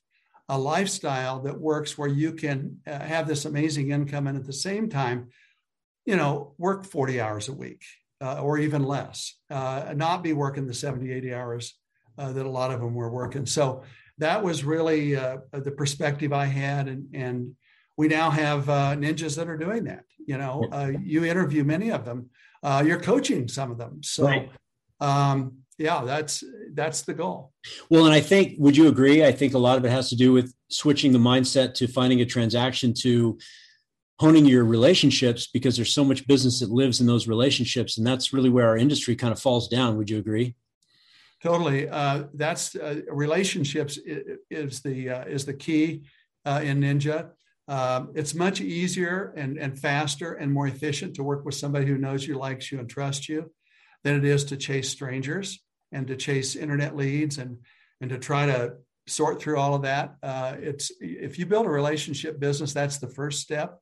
a 0.48 0.58
lifestyle 0.58 1.40
that 1.40 1.60
works 1.60 1.98
where 1.98 2.08
you 2.08 2.32
can 2.32 2.78
uh, 2.86 2.98
have 2.98 3.28
this 3.28 3.44
amazing 3.44 3.90
income 3.90 4.26
and 4.26 4.38
at 4.38 4.46
the 4.46 4.52
same 4.52 4.88
time, 4.88 5.28
you 6.06 6.16
know, 6.16 6.54
work 6.56 6.84
40 6.84 7.20
hours 7.20 7.48
a 7.48 7.52
week 7.52 7.84
uh, 8.22 8.40
or 8.40 8.58
even 8.58 8.82
less, 8.82 9.34
uh, 9.50 9.92
not 9.94 10.22
be 10.22 10.32
working 10.32 10.66
the 10.66 10.74
70, 10.74 11.12
80 11.12 11.34
hours 11.34 11.74
uh, 12.16 12.32
that 12.32 12.46
a 12.46 12.50
lot 12.50 12.72
of 12.72 12.80
them 12.80 12.94
were 12.94 13.10
working. 13.10 13.44
So 13.44 13.82
that 14.18 14.42
was 14.42 14.64
really 14.64 15.16
uh, 15.16 15.38
the 15.52 15.70
perspective 15.70 16.32
I 16.32 16.46
had, 16.46 16.88
and 16.88 17.06
and 17.14 17.54
we 17.96 18.08
now 18.08 18.30
have 18.30 18.68
uh, 18.68 18.94
ninjas 18.96 19.36
that 19.36 19.48
are 19.48 19.56
doing 19.56 19.84
that. 19.84 20.04
You 20.26 20.38
know, 20.38 20.64
uh, 20.72 20.92
you 21.02 21.24
interview 21.24 21.64
many 21.64 21.90
of 21.90 22.04
them. 22.04 22.30
Uh, 22.62 22.82
you're 22.84 23.00
coaching 23.00 23.48
some 23.48 23.70
of 23.70 23.78
them. 23.78 24.02
So, 24.02 24.24
right. 24.24 24.50
um, 25.00 25.57
yeah, 25.78 26.02
that's 26.04 26.44
that's 26.74 27.02
the 27.02 27.14
goal. 27.14 27.52
Well, 27.88 28.06
and 28.06 28.14
I 28.14 28.20
think, 28.20 28.56
would 28.58 28.76
you 28.76 28.88
agree? 28.88 29.24
I 29.24 29.32
think 29.32 29.54
a 29.54 29.58
lot 29.58 29.78
of 29.78 29.84
it 29.84 29.90
has 29.90 30.08
to 30.10 30.16
do 30.16 30.32
with 30.32 30.52
switching 30.68 31.12
the 31.12 31.18
mindset 31.18 31.74
to 31.74 31.86
finding 31.86 32.20
a 32.20 32.26
transaction 32.26 32.92
to 33.02 33.38
honing 34.18 34.44
your 34.44 34.64
relationships 34.64 35.46
because 35.46 35.76
there's 35.76 35.94
so 35.94 36.04
much 36.04 36.26
business 36.26 36.60
that 36.60 36.70
lives 36.70 37.00
in 37.00 37.06
those 37.06 37.28
relationships 37.28 37.96
and 37.96 38.06
that's 38.06 38.32
really 38.32 38.50
where 38.50 38.66
our 38.66 38.76
industry 38.76 39.14
kind 39.14 39.32
of 39.32 39.38
falls 39.38 39.68
down 39.68 39.96
would 39.96 40.10
you 40.10 40.18
agree 40.18 40.56
Totally. 41.42 41.88
Uh, 41.88 42.24
that's 42.34 42.74
uh, 42.74 43.00
relationships 43.08 43.98
is 44.50 44.80
the 44.80 45.10
uh, 45.10 45.24
is 45.24 45.46
the 45.46 45.54
key 45.54 46.02
uh, 46.44 46.60
in 46.64 46.80
Ninja. 46.80 47.30
Um, 47.68 48.12
it's 48.14 48.34
much 48.34 48.60
easier 48.60 49.34
and, 49.36 49.58
and 49.58 49.78
faster 49.78 50.32
and 50.34 50.50
more 50.50 50.66
efficient 50.66 51.14
to 51.14 51.22
work 51.22 51.44
with 51.44 51.54
somebody 51.54 51.86
who 51.86 51.98
knows 51.98 52.26
you, 52.26 52.38
likes 52.38 52.72
you, 52.72 52.80
and 52.80 52.88
trusts 52.88 53.28
you 53.28 53.52
than 54.04 54.16
it 54.16 54.24
is 54.24 54.44
to 54.44 54.56
chase 54.56 54.88
strangers 54.88 55.62
and 55.92 56.06
to 56.06 56.16
chase 56.16 56.56
internet 56.56 56.96
leads 56.96 57.38
and 57.38 57.58
and 58.00 58.10
to 58.10 58.18
try 58.18 58.46
to 58.46 58.74
sort 59.06 59.40
through 59.40 59.58
all 59.58 59.74
of 59.74 59.82
that. 59.82 60.16
Uh, 60.22 60.54
it's 60.58 60.92
if 61.00 61.38
you 61.38 61.46
build 61.46 61.66
a 61.66 61.70
relationship 61.70 62.38
business, 62.38 62.72
that's 62.72 62.98
the 62.98 63.08
first 63.08 63.40
step 63.40 63.80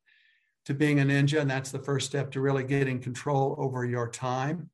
to 0.65 0.75
being 0.75 1.01
a 1.01 1.05
ninja, 1.05 1.41
and 1.41 1.51
that's 1.51 1.71
the 1.71 1.79
first 1.79 2.07
step 2.07 2.33
to 2.33 2.41
really 2.41 2.65
getting 2.65 3.01
control 3.01 3.57
over 3.59 3.85
your 3.85 4.09
time 4.09 4.71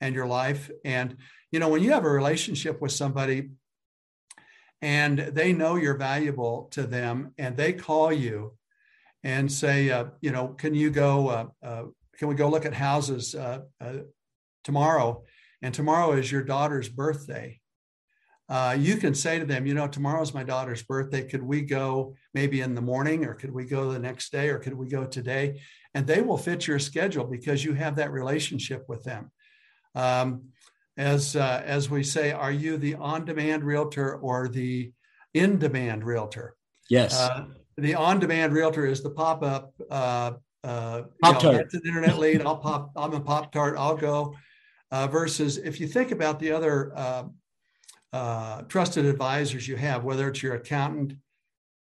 and 0.00 0.14
your 0.14 0.26
life 0.26 0.70
and 0.84 1.16
you 1.50 1.58
know 1.58 1.68
when 1.68 1.82
you 1.82 1.92
have 1.92 2.04
a 2.04 2.10
relationship 2.10 2.80
with 2.80 2.92
somebody 2.92 3.50
and 4.80 5.18
they 5.18 5.52
know 5.52 5.76
you're 5.76 5.96
valuable 5.96 6.68
to 6.70 6.84
them 6.84 7.32
and 7.38 7.56
they 7.56 7.72
call 7.72 8.12
you 8.12 8.52
and 9.24 9.50
say 9.50 9.90
uh, 9.90 10.06
you 10.20 10.30
know 10.30 10.48
can 10.48 10.74
you 10.74 10.90
go 10.90 11.28
uh, 11.28 11.46
uh, 11.62 11.82
can 12.16 12.28
we 12.28 12.34
go 12.34 12.48
look 12.48 12.66
at 12.66 12.74
houses 12.74 13.34
uh, 13.34 13.60
uh, 13.80 13.94
tomorrow 14.64 15.22
and 15.62 15.74
tomorrow 15.74 16.12
is 16.12 16.30
your 16.30 16.42
daughter's 16.42 16.88
birthday 16.88 17.58
uh, 18.48 18.74
you 18.78 18.96
can 18.96 19.14
say 19.14 19.38
to 19.38 19.44
them 19.44 19.66
you 19.66 19.74
know 19.74 19.88
tomorrow's 19.88 20.34
my 20.34 20.44
daughter's 20.44 20.82
birthday 20.82 21.22
could 21.22 21.42
we 21.42 21.60
go 21.60 22.14
maybe 22.34 22.60
in 22.60 22.74
the 22.74 22.80
morning 22.80 23.24
or 23.24 23.34
could 23.34 23.52
we 23.52 23.64
go 23.64 23.92
the 23.92 23.98
next 23.98 24.32
day 24.32 24.48
or 24.48 24.58
could 24.58 24.74
we 24.74 24.88
go 24.88 25.04
today 25.04 25.60
and 25.94 26.06
they 26.06 26.22
will 26.22 26.38
fit 26.38 26.66
your 26.66 26.78
schedule 26.78 27.24
because 27.24 27.64
you 27.64 27.74
have 27.74 27.96
that 27.96 28.12
relationship 28.12 28.84
with 28.88 29.02
them 29.04 29.30
um, 29.94 30.42
as 30.98 31.36
uh, 31.36 31.62
as 31.64 31.88
we 31.88 32.02
say, 32.02 32.32
are 32.32 32.52
you 32.52 32.76
the 32.76 32.96
on-demand 32.96 33.62
realtor 33.62 34.16
or 34.16 34.48
the 34.48 34.92
in-demand 35.32 36.04
realtor? 36.04 36.56
Yes. 36.90 37.18
Uh, 37.18 37.46
the 37.76 37.94
on-demand 37.94 38.52
realtor 38.52 38.84
is 38.84 39.02
the 39.02 39.10
pop-up. 39.10 39.72
Uh, 39.88 40.32
uh, 40.64 41.02
pop 41.22 41.40
tart. 41.40 41.56
That's 41.56 41.74
an 41.74 41.82
internet 41.86 42.18
lead. 42.18 42.42
I'll 42.42 42.56
pop. 42.56 42.90
I'm 42.96 43.14
a 43.14 43.20
pop 43.20 43.52
tart. 43.52 43.76
I'll 43.78 43.96
go. 43.96 44.34
Uh, 44.90 45.06
versus 45.06 45.58
if 45.58 45.80
you 45.80 45.86
think 45.86 46.12
about 46.12 46.38
the 46.40 46.50
other 46.50 46.92
uh, 46.96 47.24
uh, 48.12 48.62
trusted 48.62 49.04
advisors 49.04 49.68
you 49.68 49.76
have, 49.76 50.02
whether 50.02 50.28
it's 50.28 50.42
your 50.42 50.54
accountant, 50.54 51.12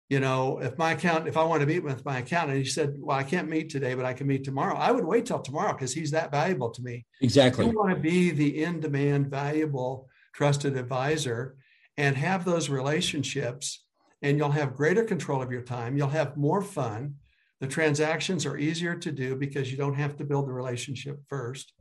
you 0.09 0.19
know, 0.19 0.59
if 0.59 0.77
my 0.77 0.93
account, 0.93 1.29
if 1.29 1.37
I 1.37 1.45
want 1.45 1.61
to 1.61 1.67
meet 1.67 1.85
with 1.85 2.05
my 2.05 2.19
accountant, 2.19 2.59
he 2.59 2.65
said, 2.65 2.95
Well, 2.99 3.17
I 3.17 3.23
can't 3.23 3.49
meet 3.49 3.71
today, 3.71 3.95
but 3.95 4.05
I 4.05 4.13
can 4.13 4.27
meet 4.27 4.45
tomorrow, 4.45 4.77
I 4.77 4.91
would 4.91 5.05
wait 5.05 5.27
till 5.27 5.41
tomorrow 5.41 5.73
because 5.73 5.93
he's 5.93 6.11
that 6.13 6.31
valuable 6.31 6.71
to 6.71 6.83
me. 6.83 7.07
Exactly. 7.21 7.67
You 7.67 7.73
want 7.73 7.95
to 7.95 8.01
be 8.01 8.31
the 8.31 8.65
in 8.65 8.81
demand, 8.81 9.29
valuable, 9.31 10.09
trusted 10.33 10.77
advisor 10.77 11.57
and 11.97 12.17
have 12.17 12.45
those 12.45 12.69
relationships, 12.69 13.85
and 14.23 14.37
you'll 14.37 14.51
have 14.51 14.75
greater 14.75 15.05
control 15.05 15.43
of 15.43 15.51
your 15.51 15.63
time. 15.63 15.97
You'll 15.97 16.09
have 16.09 16.37
more 16.37 16.63
fun. 16.63 17.15
The 17.61 17.67
transactions 17.67 18.45
are 18.45 18.59
easier 18.59 18.95
to 18.97 19.11
do 19.11 19.35
because 19.35 19.71
you 19.71 19.79
don't 19.79 19.95
have 19.95 20.17
to 20.19 20.25
build 20.25 20.47
the 20.47 20.53
relationship 20.53 21.21
first. 21.29 21.73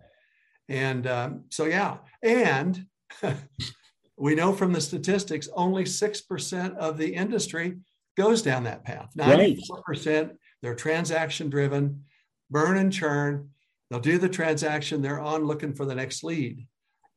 And 0.69 1.07
um, 1.07 1.43
so, 1.49 1.65
yeah. 1.65 1.97
And 2.23 2.85
we 4.17 4.35
know 4.35 4.53
from 4.53 4.73
the 4.73 4.81
statistics, 4.81 5.47
only 5.53 5.83
6% 5.83 6.77
of 6.77 6.97
the 6.97 7.13
industry 7.13 7.77
goes 8.17 8.41
down 8.41 8.63
that 8.63 8.83
path. 8.83 9.11
94% 9.17 10.31
they're 10.65 10.73
transaction 10.73 11.49
driven, 11.51 12.05
burn 12.49 12.77
and 12.77 12.91
churn. 12.91 13.49
They'll 13.89 13.99
do 13.99 14.17
the 14.17 14.27
transaction, 14.27 15.01
they're 15.01 15.21
on 15.21 15.45
looking 15.45 15.75
for 15.75 15.85
the 15.85 15.93
next 15.93 16.23
lead. 16.23 16.65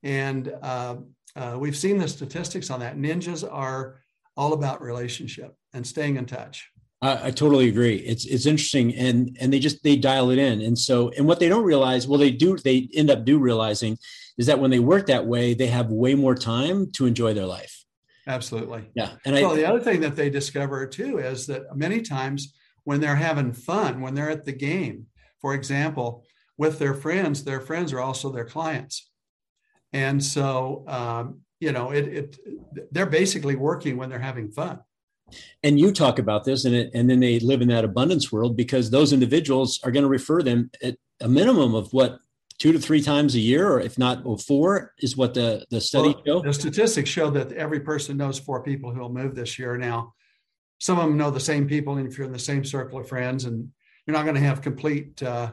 And 0.03 0.53
uh, 0.63 0.97
uh, 1.35 1.57
we've 1.59 1.77
seen 1.77 1.97
the 1.97 2.09
statistics 2.09 2.69
on 2.69 2.81
that. 2.81 2.99
Ninjas 2.99 3.49
are 3.51 4.01
all 4.37 4.53
about 4.53 4.83
relationship 4.83 5.55
and 5.73 5.87
staying 5.87 6.17
in 6.17 6.27
touch. 6.27 6.71
I, 7.01 7.29
I, 7.29 7.31
totally 7.31 7.69
agree. 7.69 7.97
It's 7.97 8.25
it's 8.27 8.47
interesting, 8.47 8.95
and 8.95 9.37
and 9.41 9.53
they 9.53 9.61
just 9.61 9.83
they 9.85 9.97
dial 9.97 10.31
it 10.31 10.39
in, 10.39 10.61
and 10.63 10.77
so 10.77 11.11
and 11.11 11.27
what 11.27 11.39
they 11.39 11.49
don't 11.49 11.65
realize, 11.65 12.09
well, 12.09 12.19
they 12.19 12.31
do 12.31 12.57
they 12.57 12.89
end 12.93 13.11
up 13.11 13.25
do 13.25 13.39
realizing, 13.39 13.99
is 14.37 14.47
that 14.47 14.59
when 14.59 14.71
they 14.71 14.81
work 14.81 15.07
that 15.07 15.27
way, 15.27 15.55
they 15.55 15.69
have 15.69 15.91
way 15.91 16.15
more 16.15 16.35
time 16.35 16.91
to 16.93 17.07
enjoy 17.07 17.35
their 17.35 17.47
life. 17.47 17.85
Absolutely. 18.27 18.91
Yeah. 18.95 19.13
And 19.25 19.35
well, 19.37 19.53
I, 19.53 19.57
the 19.57 19.69
other 19.69 19.81
thing 19.81 20.01
that 20.01 20.17
they 20.17 20.29
discover 20.29 20.87
too 20.87 21.19
is 21.19 21.47
that 21.47 21.77
many 21.77 22.03
times 22.03 22.55
when 22.85 23.01
they're 23.01 23.17
having 23.17 23.53
fun, 23.53 24.01
when 24.01 24.15
they're 24.15 24.31
at 24.31 24.45
the 24.45 24.53
game, 24.53 25.07
for 25.41 25.55
example, 25.55 26.25
with 26.59 26.79
their 26.79 26.95
friends, 26.95 27.45
their 27.45 27.61
friends 27.61 27.93
are 27.93 28.01
also 28.01 28.31
their 28.31 28.45
clients. 28.45 29.11
And 29.93 30.23
so, 30.23 30.85
um, 30.89 31.41
you 31.61 31.73
know, 31.73 31.91
it, 31.91 32.09
it, 32.09 32.39
they're 32.93 33.07
basically 33.07 33.57
working 33.57 33.97
when 33.97 34.11
they're 34.11 34.19
having 34.19 34.51
fun. 34.51 34.81
And 35.63 35.79
you 35.79 35.93
talk 35.93 36.19
about 36.19 36.45
this, 36.45 36.65
and 36.65 36.75
it, 36.75 36.91
and 36.95 37.09
then 37.09 37.21
they 37.21 37.41
live 37.41 37.61
in 37.61 37.69
that 37.69 37.85
abundance 37.85 38.33
world 38.33 38.57
because 38.57 38.91
those 38.91 39.13
individuals 39.13 39.81
are 39.85 39.91
going 39.91 40.05
to 40.05 40.09
refer 40.09 40.43
them 40.43 40.71
at 40.83 40.97
a 41.21 41.29
minimum 41.29 41.75
of 41.75 41.93
what 41.93 42.19
two 42.59 42.73
to 42.73 42.79
three 42.79 43.01
times 43.01 43.35
a 43.35 43.41
year, 43.41 43.69
or 43.69 43.81
if 43.81 43.99
not 43.99 44.23
four, 44.43 44.95
is 44.99 45.17
what 45.17 45.35
the 45.35 45.65
the 45.71 45.81
study 45.81 46.15
well, 46.27 46.41
show. 46.41 46.43
The 46.43 46.53
statistics 46.53 47.11
show 47.11 47.31
that 47.31 47.53
every 47.53 47.81
person 47.81 48.17
knows 48.17 48.39
four 48.39 48.63
people 48.63 48.93
who 48.93 49.01
will 49.01 49.13
move 49.13 49.35
this 49.35 49.59
year. 49.59 49.77
Now, 49.77 50.15
some 50.79 50.99
of 50.99 51.07
them 51.07 51.17
know 51.17 51.31
the 51.31 51.41
same 51.41 51.67
people, 51.67 51.97
and 51.97 52.07
if 52.07 52.17
you're 52.17 52.27
in 52.27 52.33
the 52.33 52.39
same 52.39 52.65
circle 52.65 52.99
of 52.99 53.09
friends, 53.09 53.45
and 53.45 53.69
you're 54.07 54.17
not 54.17 54.25
going 54.25 54.37
to 54.37 54.41
have 54.41 54.63
complete 54.63 55.23
uh, 55.23 55.53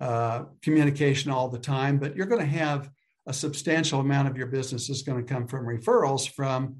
uh, 0.00 0.44
communication 0.62 1.30
all 1.30 1.48
the 1.48 1.58
time, 1.58 1.98
but 1.98 2.16
you're 2.16 2.26
going 2.26 2.40
to 2.40 2.46
have 2.46 2.90
a 3.26 3.32
substantial 3.32 4.00
amount 4.00 4.28
of 4.28 4.36
your 4.36 4.46
business 4.48 4.90
is 4.90 5.02
going 5.02 5.24
to 5.24 5.32
come 5.32 5.46
from 5.46 5.64
referrals 5.64 6.28
from 6.28 6.76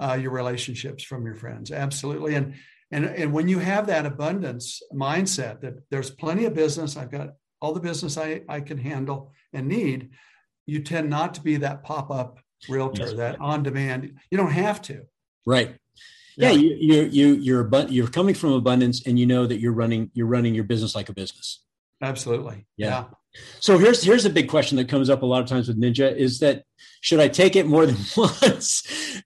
uh, 0.00 0.18
your 0.20 0.30
relationships 0.30 1.02
from 1.02 1.24
your 1.24 1.34
friends. 1.34 1.70
Absolutely, 1.70 2.34
and 2.34 2.54
and 2.90 3.04
and 3.04 3.32
when 3.32 3.48
you 3.48 3.58
have 3.58 3.86
that 3.88 4.06
abundance 4.06 4.82
mindset 4.94 5.60
that 5.60 5.74
there's 5.90 6.10
plenty 6.10 6.44
of 6.44 6.54
business, 6.54 6.96
I've 6.96 7.10
got 7.10 7.34
all 7.60 7.72
the 7.72 7.80
business 7.80 8.16
I, 8.16 8.42
I 8.48 8.60
can 8.60 8.78
handle 8.78 9.32
and 9.52 9.68
need, 9.68 10.10
you 10.66 10.82
tend 10.82 11.10
not 11.10 11.34
to 11.34 11.40
be 11.40 11.56
that 11.58 11.82
pop 11.82 12.10
up 12.10 12.38
realtor, 12.68 13.04
yes. 13.04 13.14
that 13.14 13.40
on 13.40 13.62
demand. 13.62 14.18
You 14.30 14.38
don't 14.38 14.52
have 14.52 14.82
to. 14.82 15.02
Right. 15.46 15.76
Yeah, 16.36 16.50
yeah 16.50 16.60
you, 16.60 16.76
you 16.78 17.02
you 17.04 17.34
you're 17.36 17.86
you're 17.88 18.08
coming 18.08 18.34
from 18.34 18.52
abundance, 18.52 19.06
and 19.06 19.18
you 19.18 19.26
know 19.26 19.46
that 19.46 19.60
you're 19.60 19.72
running 19.72 20.10
you're 20.14 20.26
running 20.26 20.54
your 20.54 20.64
business 20.64 20.94
like 20.94 21.08
a 21.08 21.12
business. 21.12 21.62
Absolutely. 22.00 22.66
Yeah. 22.76 22.88
yeah. 22.88 23.04
So 23.60 23.76
here's 23.78 24.02
here's 24.02 24.24
a 24.24 24.30
big 24.30 24.48
question 24.48 24.76
that 24.76 24.88
comes 24.88 25.10
up 25.10 25.22
a 25.22 25.26
lot 25.26 25.42
of 25.42 25.48
times 25.48 25.68
with 25.68 25.80
Ninja: 25.80 26.14
is 26.14 26.38
that 26.40 26.64
should 27.00 27.20
I 27.20 27.28
take 27.28 27.56
it 27.56 27.66
more 27.66 27.86
than 27.86 27.96
once? 28.16 29.22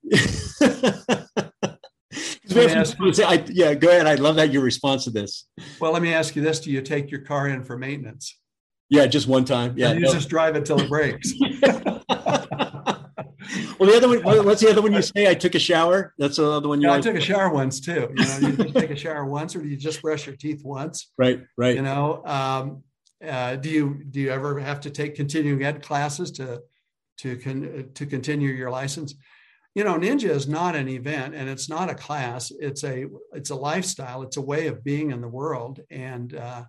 I, 2.57 3.45
yeah, 3.49 3.75
go 3.75 3.89
ahead. 3.89 4.07
I'd 4.07 4.21
love 4.21 4.37
that 4.37 4.53
your 4.53 4.63
response 4.63 5.05
to 5.05 5.11
this. 5.11 5.47
Well, 5.81 5.93
let 5.93 6.03
me 6.03 6.13
ask 6.13 6.37
you 6.37 6.43
this: 6.43 6.61
Do 6.61 6.71
you 6.71 6.83
take 6.83 7.11
your 7.11 7.21
car 7.21 7.49
in 7.49 7.63
for 7.65 7.77
maintenance? 7.79 8.39
Yeah, 8.89 9.07
just 9.07 9.27
one 9.27 9.45
time. 9.45 9.75
Yeah, 9.77 9.93
you 9.93 10.01
no. 10.01 10.13
just 10.13 10.29
drive 10.29 10.55
it 10.55 10.67
till 10.67 10.79
it 10.79 10.89
breaks. 10.89 11.33
well, 13.79 13.89
the 13.91 13.97
other 13.97 14.09
one. 14.09 14.45
What's 14.45 14.61
the 14.61 14.71
other 14.71 14.83
one 14.83 14.93
you 14.93 15.03
say? 15.03 15.29
I 15.29 15.35
took 15.35 15.55
a 15.55 15.59
shower. 15.59 16.13
That's 16.19 16.37
the 16.37 16.51
other 16.51 16.69
one. 16.69 16.81
You 16.81 16.89
yeah, 16.89 16.95
I 16.95 17.01
took 17.01 17.17
a 17.17 17.21
shower 17.21 17.49
once 17.49 17.81
too. 17.81 18.13
You 18.15 18.25
know, 18.25 18.65
you 18.65 18.73
take 18.73 18.91
a 18.91 18.97
shower 18.97 19.25
once, 19.25 19.57
or 19.57 19.63
do 19.63 19.69
you 19.69 19.77
just 19.77 20.03
brush 20.03 20.27
your 20.27 20.37
teeth 20.37 20.63
once? 20.63 21.11
Right, 21.17 21.43
right. 21.57 21.75
You 21.75 21.83
know, 21.83 22.23
um, 22.27 22.83
uh, 23.27 23.57
do 23.57 23.71
you 23.71 24.03
do 24.11 24.21
you 24.21 24.31
ever 24.31 24.59
have 24.61 24.81
to 24.81 24.91
take 24.91 25.15
continuing 25.15 25.65
ed 25.65 25.83
classes 25.83 26.31
to 26.33 26.63
to 27.19 27.37
con, 27.37 27.91
to 27.95 28.07
continue 28.07 28.51
your 28.51 28.71
license? 28.71 29.15
You 29.75 29.85
know 29.85 29.95
ninja 29.99 30.29
is 30.29 30.49
not 30.49 30.77
an 30.77 30.89
event 30.89 31.35
and 31.35 31.49
it's 31.49 31.69
not 31.69 31.91
a 31.91 31.95
class. 31.95 32.53
It's 32.59 32.85
a 32.85 33.07
it's 33.33 33.51
a 33.51 33.55
lifestyle. 33.55 34.23
It's 34.23 34.37
a 34.37 34.43
way 34.43 34.67
of 34.67 34.85
being 34.85 35.11
in 35.11 35.21
the 35.21 35.29
world. 35.29 35.81
And 35.91 36.35
uh, 36.35 36.65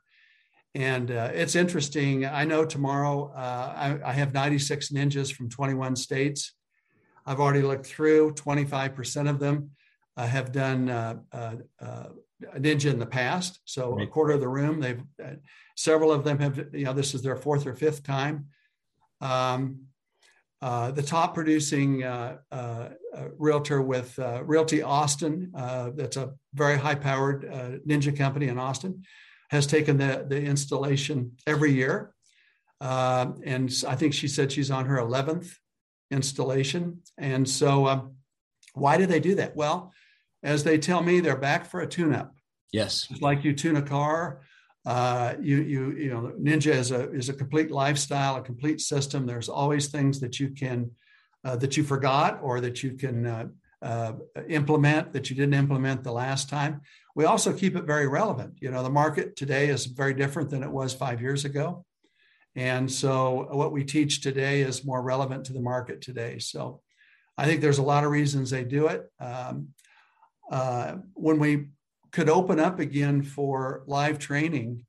and 0.75 1.11
uh, 1.11 1.29
it's 1.33 1.55
interesting. 1.55 2.25
I 2.25 2.45
know 2.45 2.65
tomorrow 2.65 3.31
uh, 3.35 3.99
I, 4.03 4.09
I, 4.09 4.13
have 4.13 4.33
96 4.33 4.89
ninjas 4.89 5.31
from 5.31 5.47
21 5.47 5.95
states. 5.95 6.53
I've 7.27 7.39
already 7.39 7.61
looked 7.61 7.85
through. 7.85 8.33
25% 8.33 9.29
of 9.29 9.37
them 9.37 9.69
uh, 10.17 10.25
have 10.25 10.51
done 10.51 10.89
uh, 10.89 11.17
uh, 11.31 11.55
ninja 12.57 12.89
in 12.89 12.97
the 12.97 13.05
past. 13.05 13.59
So 13.65 13.95
right. 13.95 14.07
a 14.07 14.09
quarter 14.09 14.33
of 14.33 14.39
the 14.39 14.49
room 14.49 14.79
they've 14.79 15.01
several 15.75 16.11
of 16.11 16.23
them 16.23 16.39
have 16.39 16.57
you 16.73 16.85
know 16.85 16.93
this 16.93 17.13
is 17.13 17.21
their 17.21 17.35
fourth 17.35 17.65
or 17.65 17.75
fifth 17.75 18.03
time. 18.03 18.47
Um, 19.21 19.87
uh, 20.63 20.91
the 20.91 21.03
top 21.03 21.33
producing 21.33 22.05
uh, 22.05 22.37
uh, 22.49 22.87
uh 23.13 23.27
realtor 23.37 23.81
with 23.81 24.17
uh, 24.17 24.41
Realty 24.45 24.81
Austin, 24.81 25.51
that's 25.53 26.15
a 26.15 26.35
very 26.53 26.77
high 26.77 26.95
powered 26.95 27.43
ninja 27.85 28.17
company 28.17 28.47
in 28.47 28.57
Austin, 28.57 29.03
has 29.49 29.67
taken 29.67 29.97
the, 29.97 30.25
the 30.25 30.41
installation 30.41 31.33
every 31.45 31.73
year. 31.73 32.13
and 32.79 33.73
I 33.85 33.95
think 33.95 34.13
she 34.13 34.29
said 34.29 34.53
she's 34.53 34.71
on 34.71 34.85
her 34.85 34.95
11th 34.95 35.53
installation. 36.09 37.01
And 37.17 37.49
so, 37.49 37.87
um, 37.87 38.15
why 38.73 38.95
do 38.95 39.05
they 39.05 39.19
do 39.19 39.35
that? 39.35 39.57
Well, 39.57 39.91
as 40.43 40.63
they 40.63 40.77
tell 40.77 41.03
me, 41.03 41.19
they're 41.19 41.35
back 41.35 41.65
for 41.65 41.81
a 41.81 41.87
tune 41.87 42.15
up. 42.15 42.35
Yes. 42.71 43.07
Just 43.07 43.21
like 43.21 43.43
you 43.43 43.51
tune 43.51 43.75
a 43.75 43.81
car, 43.81 44.43
uh, 44.85 45.35
you 45.39 45.61
you 45.61 45.91
you 45.91 46.09
know 46.09 46.33
ninja 46.39 46.73
is 46.73 46.91
a 46.91 47.11
is 47.11 47.29
a 47.29 47.33
complete 47.33 47.71
lifestyle 47.71 48.35
a 48.35 48.41
complete 48.41 48.81
system. 48.81 49.25
There's 49.25 49.49
always 49.49 49.87
things 49.87 50.19
that 50.19 50.39
you 50.39 50.49
can 50.49 50.91
uh, 51.43 51.55
that 51.57 51.77
you 51.77 51.83
forgot 51.83 52.39
or 52.41 52.59
that 52.61 52.83
you 52.83 52.93
can 52.93 53.25
uh, 53.25 53.47
uh, 53.81 54.13
implement 54.49 55.13
that 55.13 55.29
you 55.29 55.35
didn't 55.35 55.53
implement 55.53 56.03
the 56.03 56.11
last 56.11 56.49
time. 56.49 56.81
We 57.15 57.25
also 57.25 57.53
keep 57.53 57.75
it 57.75 57.85
very 57.85 58.07
relevant. 58.07 58.55
You 58.59 58.71
know 58.71 58.83
the 58.83 58.89
market 58.89 59.35
today 59.35 59.69
is 59.69 59.85
very 59.85 60.13
different 60.13 60.49
than 60.49 60.63
it 60.63 60.71
was 60.71 60.93
five 60.93 61.21
years 61.21 61.45
ago. 61.45 61.85
And 62.55 62.91
so 62.91 63.47
what 63.51 63.71
we 63.71 63.83
teach 63.83 64.21
today 64.21 64.61
is 64.61 64.85
more 64.85 65.01
relevant 65.01 65.45
to 65.45 65.53
the 65.53 65.61
market 65.61 66.01
today. 66.01 66.39
So 66.39 66.81
i 67.35 67.45
think 67.45 67.61
there's 67.61 67.79
a 67.79 67.83
lot 67.83 68.03
of 68.03 68.11
reasons 68.11 68.49
they 68.49 68.63
do 68.63 68.87
it. 68.87 69.09
Um, 69.19 69.69
uh, 70.51 70.97
when 71.13 71.39
we 71.39 71.67
could 72.13 72.29
open 72.29 72.59
up 72.59 72.79
again 72.79 73.23
for 73.23 73.83
live 73.87 74.19
training, 74.19 74.85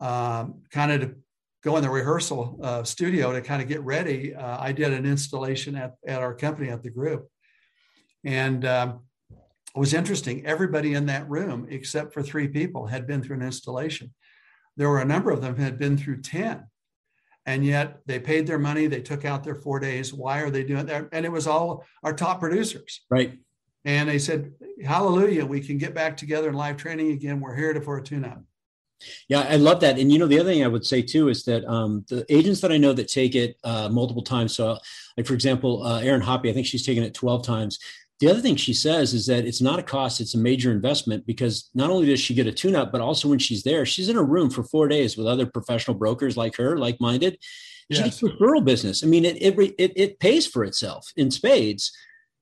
um, 0.00 0.62
kind 0.70 0.92
of 0.92 1.00
to 1.00 1.14
go 1.62 1.76
in 1.76 1.82
the 1.82 1.90
rehearsal 1.90 2.58
uh, 2.62 2.82
studio 2.82 3.32
to 3.32 3.40
kind 3.40 3.62
of 3.62 3.68
get 3.68 3.80
ready. 3.82 4.34
Uh, 4.34 4.58
I 4.60 4.72
did 4.72 4.92
an 4.92 5.06
installation 5.06 5.76
at, 5.76 5.94
at 6.06 6.20
our 6.20 6.34
company 6.34 6.68
at 6.68 6.82
the 6.82 6.90
group. 6.90 7.28
And 8.24 8.64
um, 8.64 9.00
it 9.30 9.78
was 9.78 9.94
interesting. 9.94 10.44
Everybody 10.44 10.94
in 10.94 11.06
that 11.06 11.28
room, 11.30 11.66
except 11.70 12.12
for 12.12 12.22
three 12.22 12.48
people, 12.48 12.86
had 12.86 13.06
been 13.06 13.22
through 13.22 13.36
an 13.36 13.42
installation. 13.42 14.12
There 14.76 14.90
were 14.90 15.00
a 15.00 15.04
number 15.04 15.30
of 15.30 15.40
them 15.40 15.56
had 15.56 15.78
been 15.78 15.96
through 15.96 16.22
10. 16.22 16.66
And 17.46 17.64
yet 17.64 18.00
they 18.06 18.18
paid 18.18 18.46
their 18.46 18.58
money, 18.58 18.88
they 18.88 19.00
took 19.00 19.24
out 19.24 19.44
their 19.44 19.54
four 19.54 19.78
days. 19.78 20.12
Why 20.12 20.40
are 20.40 20.50
they 20.50 20.64
doing 20.64 20.86
that? 20.86 21.08
And 21.12 21.24
it 21.24 21.30
was 21.30 21.46
all 21.46 21.84
our 22.02 22.12
top 22.12 22.40
producers. 22.40 23.02
Right. 23.08 23.38
And 23.86 24.08
they 24.08 24.18
said, 24.18 24.52
Hallelujah, 24.84 25.46
we 25.46 25.60
can 25.60 25.78
get 25.78 25.94
back 25.94 26.16
together 26.16 26.50
in 26.50 26.54
live 26.54 26.76
training 26.76 27.12
again. 27.12 27.40
We're 27.40 27.54
here 27.54 27.72
to, 27.72 27.80
for 27.80 27.96
a 27.96 28.02
tune 28.02 28.26
up. 28.26 28.42
Yeah, 29.28 29.40
I 29.40 29.56
love 29.56 29.80
that. 29.80 29.98
And 29.98 30.10
you 30.12 30.18
know, 30.18 30.26
the 30.26 30.40
other 30.40 30.50
thing 30.50 30.64
I 30.64 30.68
would 30.68 30.84
say 30.84 31.02
too 31.02 31.28
is 31.28 31.44
that 31.44 31.64
um, 31.66 32.04
the 32.08 32.26
agents 32.28 32.60
that 32.60 32.72
I 32.72 32.78
know 32.78 32.92
that 32.92 33.08
take 33.08 33.34
it 33.34 33.56
uh, 33.62 33.88
multiple 33.88 34.22
times. 34.22 34.54
So, 34.54 34.78
like 35.16 35.26
for 35.26 35.34
example, 35.34 35.82
uh, 35.82 36.00
Erin 36.00 36.20
Hoppy, 36.20 36.50
I 36.50 36.52
think 36.52 36.66
she's 36.66 36.84
taken 36.84 37.04
it 37.04 37.14
12 37.14 37.44
times. 37.44 37.78
The 38.18 38.28
other 38.28 38.40
thing 38.40 38.56
she 38.56 38.72
says 38.72 39.12
is 39.12 39.26
that 39.26 39.44
it's 39.44 39.60
not 39.60 39.78
a 39.78 39.82
cost, 39.82 40.20
it's 40.20 40.34
a 40.34 40.38
major 40.38 40.72
investment 40.72 41.26
because 41.26 41.70
not 41.74 41.90
only 41.90 42.06
does 42.06 42.18
she 42.18 42.34
get 42.34 42.46
a 42.46 42.52
tune 42.52 42.74
up, 42.74 42.90
but 42.90 43.02
also 43.02 43.28
when 43.28 43.38
she's 43.38 43.62
there, 43.62 43.84
she's 43.84 44.08
in 44.08 44.16
a 44.16 44.22
room 44.22 44.48
for 44.50 44.64
four 44.64 44.88
days 44.88 45.16
with 45.16 45.26
other 45.26 45.46
professional 45.46 45.96
brokers 45.96 46.36
like 46.36 46.56
her, 46.56 46.78
like 46.78 46.98
minded. 46.98 47.38
She 47.92 48.00
yes. 48.00 48.20
gets 48.20 48.22
referral 48.22 48.64
business. 48.64 49.04
I 49.04 49.06
mean, 49.06 49.26
it, 49.26 49.36
it, 49.40 49.74
it, 49.78 49.92
it 49.94 50.18
pays 50.18 50.46
for 50.46 50.64
itself 50.64 51.12
in 51.16 51.30
spades 51.30 51.92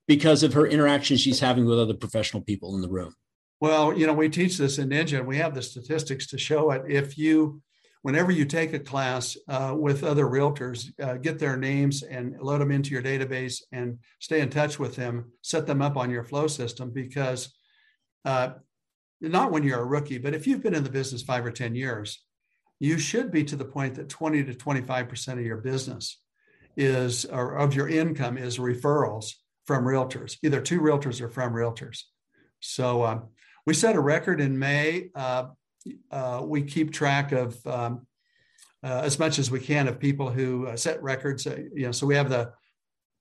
because 0.07 0.43
of 0.43 0.53
her 0.53 0.67
interaction 0.67 1.17
she's 1.17 1.41
having 1.41 1.65
with 1.65 1.79
other 1.79 1.95
professional 1.95 2.43
people 2.43 2.75
in 2.75 2.83
the 2.83 2.89
room. 2.89 3.15
Well, 3.61 3.97
you 3.97 4.07
know, 4.07 4.13
we 4.13 4.29
teach 4.29 4.59
this 4.59 4.79
in 4.79 4.91
Ninja, 4.91 5.19
and 5.19 5.27
we 5.27 5.39
have 5.39 5.55
the 5.55 5.63
statistics 5.63 6.27
to 6.29 6.39
show 6.39 6.71
it. 6.73 6.83
If 6.89 7.17
you, 7.17 7.63
whenever 8.03 8.31
you 8.31 8.45
take 8.45 8.75
a 8.75 8.79
class 8.79 9.37
uh, 9.49 9.75
with 9.79 10.05
other 10.05 10.27
realtors, 10.27 10.93
uh, 11.01 11.15
get 11.15 11.39
their 11.39 11.57
names 11.57 12.03
and 12.03 12.39
load 12.41 12.61
them 12.61 12.71
into 12.71 12.91
your 12.91 13.03
database 13.03 13.63
and 13.73 13.99
stay 14.19 14.41
in 14.41 14.51
touch 14.51 14.79
with 14.79 14.97
them, 14.97 15.33
set 15.41 15.67
them 15.67 15.81
up 15.81 15.97
on 15.97 16.11
your 16.11 16.25
flow 16.25 16.47
system 16.47 16.91
because 16.91 17.55
uh, 18.25 18.51
not 19.21 19.51
when 19.51 19.63
you're 19.63 19.81
a 19.81 19.87
rookie, 19.87 20.19
but 20.19 20.35
if 20.35 20.47
you've 20.47 20.63
been 20.63 20.75
in 20.75 20.85
the 20.85 20.91
business 20.91 21.23
five 21.23 21.47
or 21.47 21.51
10 21.51 21.75
years, 21.75 22.23
you 22.81 22.99
should 22.99 23.31
be 23.31 23.45
to 23.45 23.57
the 23.57 23.65
point 23.65 23.95
that 23.95 24.09
20 24.09 24.45
to 24.45 24.53
25% 24.53 25.33
of 25.33 25.41
your 25.41 25.59
business 25.59 26.21
is, 26.77 27.25
or 27.25 27.55
of 27.55 27.75
your 27.75 27.89
income 27.89 28.37
is 28.37 28.59
referrals 28.59 29.33
from 29.67 29.85
realtors, 29.85 30.37
either 30.43 30.61
to 30.61 30.81
realtors 30.81 31.21
or 31.21 31.29
from 31.29 31.53
realtors. 31.53 32.03
So 32.61 33.05
um, 33.05 33.29
we 33.67 33.75
set 33.75 33.97
a 33.97 34.01
record 34.01 34.41
in 34.41 34.59
May. 34.59 35.11
Uh, 35.15 35.47
uh, 36.11 36.43
we 36.45 36.63
keep 36.63 36.93
track 36.93 37.33
of 37.33 37.67
um, 37.67 38.07
uh, 38.83 39.01
as 39.05 39.19
much 39.19 39.39
as 39.39 39.51
we 39.51 39.61
can 39.61 39.89
of 39.89 39.99
people 39.99 40.31
who 40.31 40.67
uh, 40.67 40.77
set 40.77 41.03
records. 41.03 41.47
Uh, 41.47 41.59
you 41.75 41.87
know, 41.87 41.93
so 41.93 42.07
we 42.07 42.15
have 42.15 42.29
the 42.29 42.53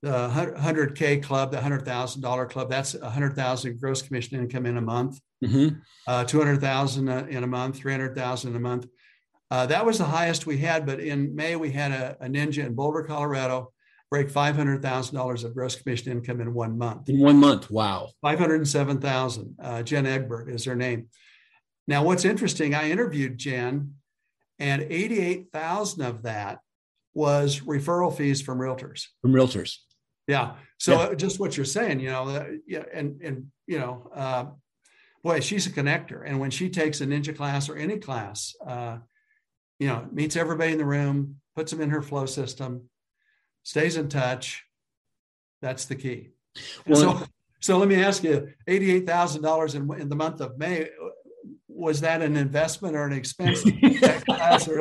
the 0.02 0.10
100K 0.10 1.22
club, 1.22 1.50
the 1.50 1.56
$100,000 1.56 2.50
club. 2.50 2.68
That's 2.68 2.94
100,000 2.94 3.80
gross 3.80 4.02
commission 4.02 4.38
income 4.38 4.66
in 4.66 4.76
a 4.76 4.80
month. 4.82 5.18
Mm-hmm. 5.42 5.76
Uh, 6.06 6.24
200,000 6.24 7.08
in 7.08 7.42
a 7.42 7.46
month, 7.46 7.76
300,000 7.76 8.50
in 8.50 8.56
a 8.56 8.60
month. 8.60 8.86
that 9.50 9.86
was 9.86 9.96
the 9.96 10.04
highest 10.04 10.44
we 10.44 10.58
had. 10.58 10.84
But 10.84 11.00
in 11.00 11.34
May, 11.34 11.56
we 11.56 11.70
had 11.70 11.92
a, 11.92 12.18
a 12.20 12.26
ninja 12.26 12.66
in 12.66 12.74
Boulder, 12.74 13.02
Colorado, 13.02 13.72
break 14.14 14.28
$500,000 14.28 15.44
of 15.44 15.54
gross 15.54 15.74
commission 15.74 16.12
income 16.12 16.40
in 16.40 16.54
one 16.54 16.78
month. 16.78 17.08
In 17.08 17.18
one 17.18 17.36
month. 17.36 17.68
Wow. 17.68 18.10
507,000. 18.22 19.56
Uh, 19.60 19.82
Jen 19.82 20.06
Egbert 20.06 20.48
is 20.48 20.64
her 20.66 20.76
name. 20.76 21.08
Now, 21.88 22.04
what's 22.04 22.24
interesting, 22.24 22.76
I 22.76 22.92
interviewed 22.92 23.38
Jen, 23.38 23.94
and 24.60 24.82
88,000 24.82 26.02
of 26.02 26.22
that 26.22 26.60
was 27.12 27.58
referral 27.58 28.16
fees 28.16 28.40
from 28.40 28.60
realtors. 28.60 29.06
From 29.20 29.32
realtors. 29.32 29.78
Yeah. 30.28 30.52
So 30.78 30.92
yeah. 30.92 31.14
just 31.16 31.40
what 31.40 31.56
you're 31.56 31.66
saying, 31.66 31.98
you 31.98 32.12
know, 32.12 32.28
uh, 32.28 32.46
yeah, 32.68 32.84
and 32.92 33.20
and 33.20 33.46
you 33.66 33.80
know, 33.80 34.10
uh, 34.14 34.44
boy, 35.24 35.40
she's 35.40 35.66
a 35.66 35.70
connector, 35.70 36.22
and 36.24 36.38
when 36.38 36.50
she 36.50 36.70
takes 36.70 37.00
a 37.00 37.06
ninja 37.06 37.36
class 37.36 37.68
or 37.68 37.76
any 37.76 37.98
class, 37.98 38.54
uh, 38.64 38.98
you 39.80 39.88
know, 39.88 40.06
meets 40.12 40.36
everybody 40.36 40.72
in 40.72 40.78
the 40.78 40.84
room, 40.84 41.36
puts 41.56 41.72
them 41.72 41.80
in 41.80 41.90
her 41.90 42.00
flow 42.00 42.26
system, 42.26 42.88
stays 43.64 43.96
in 43.96 44.08
touch. 44.08 44.64
That's 45.60 45.86
the 45.86 45.96
key. 45.96 46.30
Well, 46.86 47.00
so, 47.00 47.26
so 47.60 47.78
let 47.78 47.88
me 47.88 48.02
ask 48.02 48.22
you: 48.22 48.52
eighty-eight 48.68 49.06
thousand 49.06 49.42
dollars 49.42 49.74
in 49.74 49.92
in 50.00 50.08
the 50.08 50.16
month 50.16 50.40
of 50.40 50.56
May. 50.56 50.90
Was 51.66 52.00
that 52.02 52.22
an 52.22 52.36
investment 52.36 52.94
or 52.94 53.04
an 53.04 53.12
expense? 53.12 53.64
or, 54.68 54.80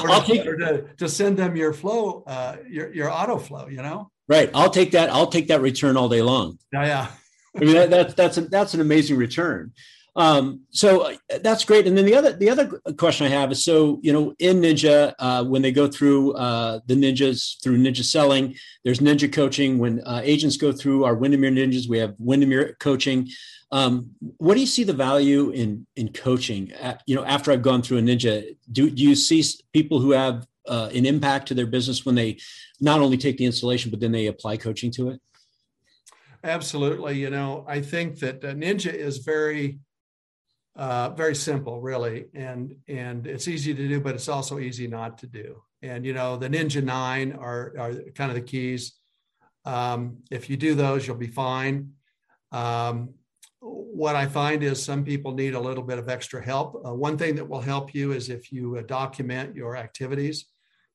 or, 0.00 0.20
take, 0.24 0.46
or 0.46 0.56
to, 0.56 0.86
to, 0.96 1.08
send 1.08 1.36
them 1.36 1.56
your 1.56 1.72
flow, 1.72 2.22
uh, 2.26 2.56
your 2.68 2.94
your 2.94 3.10
auto 3.10 3.38
flow. 3.38 3.66
You 3.66 3.82
know. 3.82 4.10
Right. 4.28 4.50
I'll 4.54 4.70
take 4.70 4.92
that. 4.92 5.10
I'll 5.10 5.26
take 5.26 5.48
that 5.48 5.60
return 5.60 5.96
all 5.96 6.08
day 6.08 6.22
long. 6.22 6.58
Yeah. 6.72 6.84
Yeah. 6.84 7.08
I 7.56 7.64
mean, 7.64 7.74
that, 7.74 7.90
that's 7.90 8.14
that's 8.14 8.38
a, 8.38 8.42
that's 8.42 8.74
an 8.74 8.80
amazing 8.80 9.16
return. 9.16 9.72
Um, 10.14 10.60
so 10.70 11.02
uh, 11.02 11.14
that's 11.42 11.64
great. 11.64 11.86
And 11.86 11.96
then 11.96 12.04
the 12.04 12.14
other 12.14 12.32
the 12.34 12.50
other 12.50 12.80
question 12.98 13.26
I 13.26 13.30
have 13.30 13.50
is 13.50 13.64
so 13.64 13.98
you 14.02 14.12
know 14.12 14.34
in 14.38 14.60
Ninja 14.60 15.14
uh, 15.18 15.44
when 15.44 15.62
they 15.62 15.72
go 15.72 15.88
through 15.88 16.34
uh, 16.34 16.80
the 16.86 16.94
ninjas 16.94 17.62
through 17.62 17.78
Ninja 17.78 18.04
selling, 18.04 18.54
there's 18.84 18.98
Ninja 19.00 19.32
coaching. 19.32 19.78
When 19.78 20.02
uh, 20.04 20.20
agents 20.22 20.56
go 20.56 20.72
through 20.72 21.04
our 21.04 21.14
Windermere 21.14 21.50
Ninjas, 21.50 21.88
we 21.88 21.98
have 21.98 22.14
Windermere 22.18 22.76
coaching. 22.78 23.28
Um, 23.70 24.10
what 24.36 24.54
do 24.54 24.60
you 24.60 24.66
see 24.66 24.84
the 24.84 24.92
value 24.92 25.50
in 25.50 25.86
in 25.96 26.12
coaching? 26.12 26.72
you 27.06 27.16
know, 27.16 27.24
after 27.24 27.50
I've 27.50 27.62
gone 27.62 27.80
through 27.80 27.98
a 27.98 28.02
Ninja, 28.02 28.54
do 28.70 28.90
do 28.90 29.02
you 29.02 29.14
see 29.14 29.42
people 29.72 29.98
who 29.98 30.10
have 30.10 30.46
uh, 30.68 30.90
an 30.94 31.06
impact 31.06 31.48
to 31.48 31.54
their 31.54 31.66
business 31.66 32.04
when 32.04 32.14
they 32.14 32.38
not 32.80 33.00
only 33.00 33.16
take 33.16 33.38
the 33.38 33.46
installation 33.46 33.90
but 33.90 34.00
then 34.00 34.12
they 34.12 34.26
apply 34.26 34.58
coaching 34.58 34.90
to 34.90 35.08
it? 35.08 35.20
Absolutely. 36.44 37.18
You 37.18 37.30
know, 37.30 37.64
I 37.66 37.80
think 37.80 38.18
that 38.18 38.42
Ninja 38.42 38.92
is 38.92 39.18
very 39.18 39.78
uh, 40.74 41.10
very 41.10 41.34
simple, 41.34 41.80
really, 41.80 42.26
and 42.34 42.76
and 42.88 43.26
it's 43.26 43.48
easy 43.48 43.74
to 43.74 43.88
do, 43.88 44.00
but 44.00 44.14
it's 44.14 44.28
also 44.28 44.58
easy 44.58 44.86
not 44.86 45.18
to 45.18 45.26
do. 45.26 45.62
And 45.82 46.04
you 46.06 46.14
know, 46.14 46.36
the 46.36 46.48
Ninja 46.48 46.82
Nine 46.82 47.32
are 47.32 47.74
are 47.78 47.94
kind 48.14 48.30
of 48.30 48.34
the 48.34 48.42
keys. 48.42 48.94
Um, 49.64 50.18
if 50.30 50.48
you 50.48 50.56
do 50.56 50.74
those, 50.74 51.06
you'll 51.06 51.16
be 51.16 51.26
fine. 51.26 51.92
Um, 52.52 53.14
what 53.60 54.16
I 54.16 54.26
find 54.26 54.62
is 54.62 54.82
some 54.82 55.04
people 55.04 55.32
need 55.32 55.54
a 55.54 55.60
little 55.60 55.84
bit 55.84 55.98
of 55.98 56.08
extra 56.08 56.42
help. 56.42 56.82
Uh, 56.84 56.94
one 56.94 57.16
thing 57.16 57.36
that 57.36 57.48
will 57.48 57.60
help 57.60 57.94
you 57.94 58.12
is 58.12 58.28
if 58.28 58.50
you 58.50 58.76
uh, 58.78 58.82
document 58.82 59.54
your 59.54 59.76
activities 59.76 60.46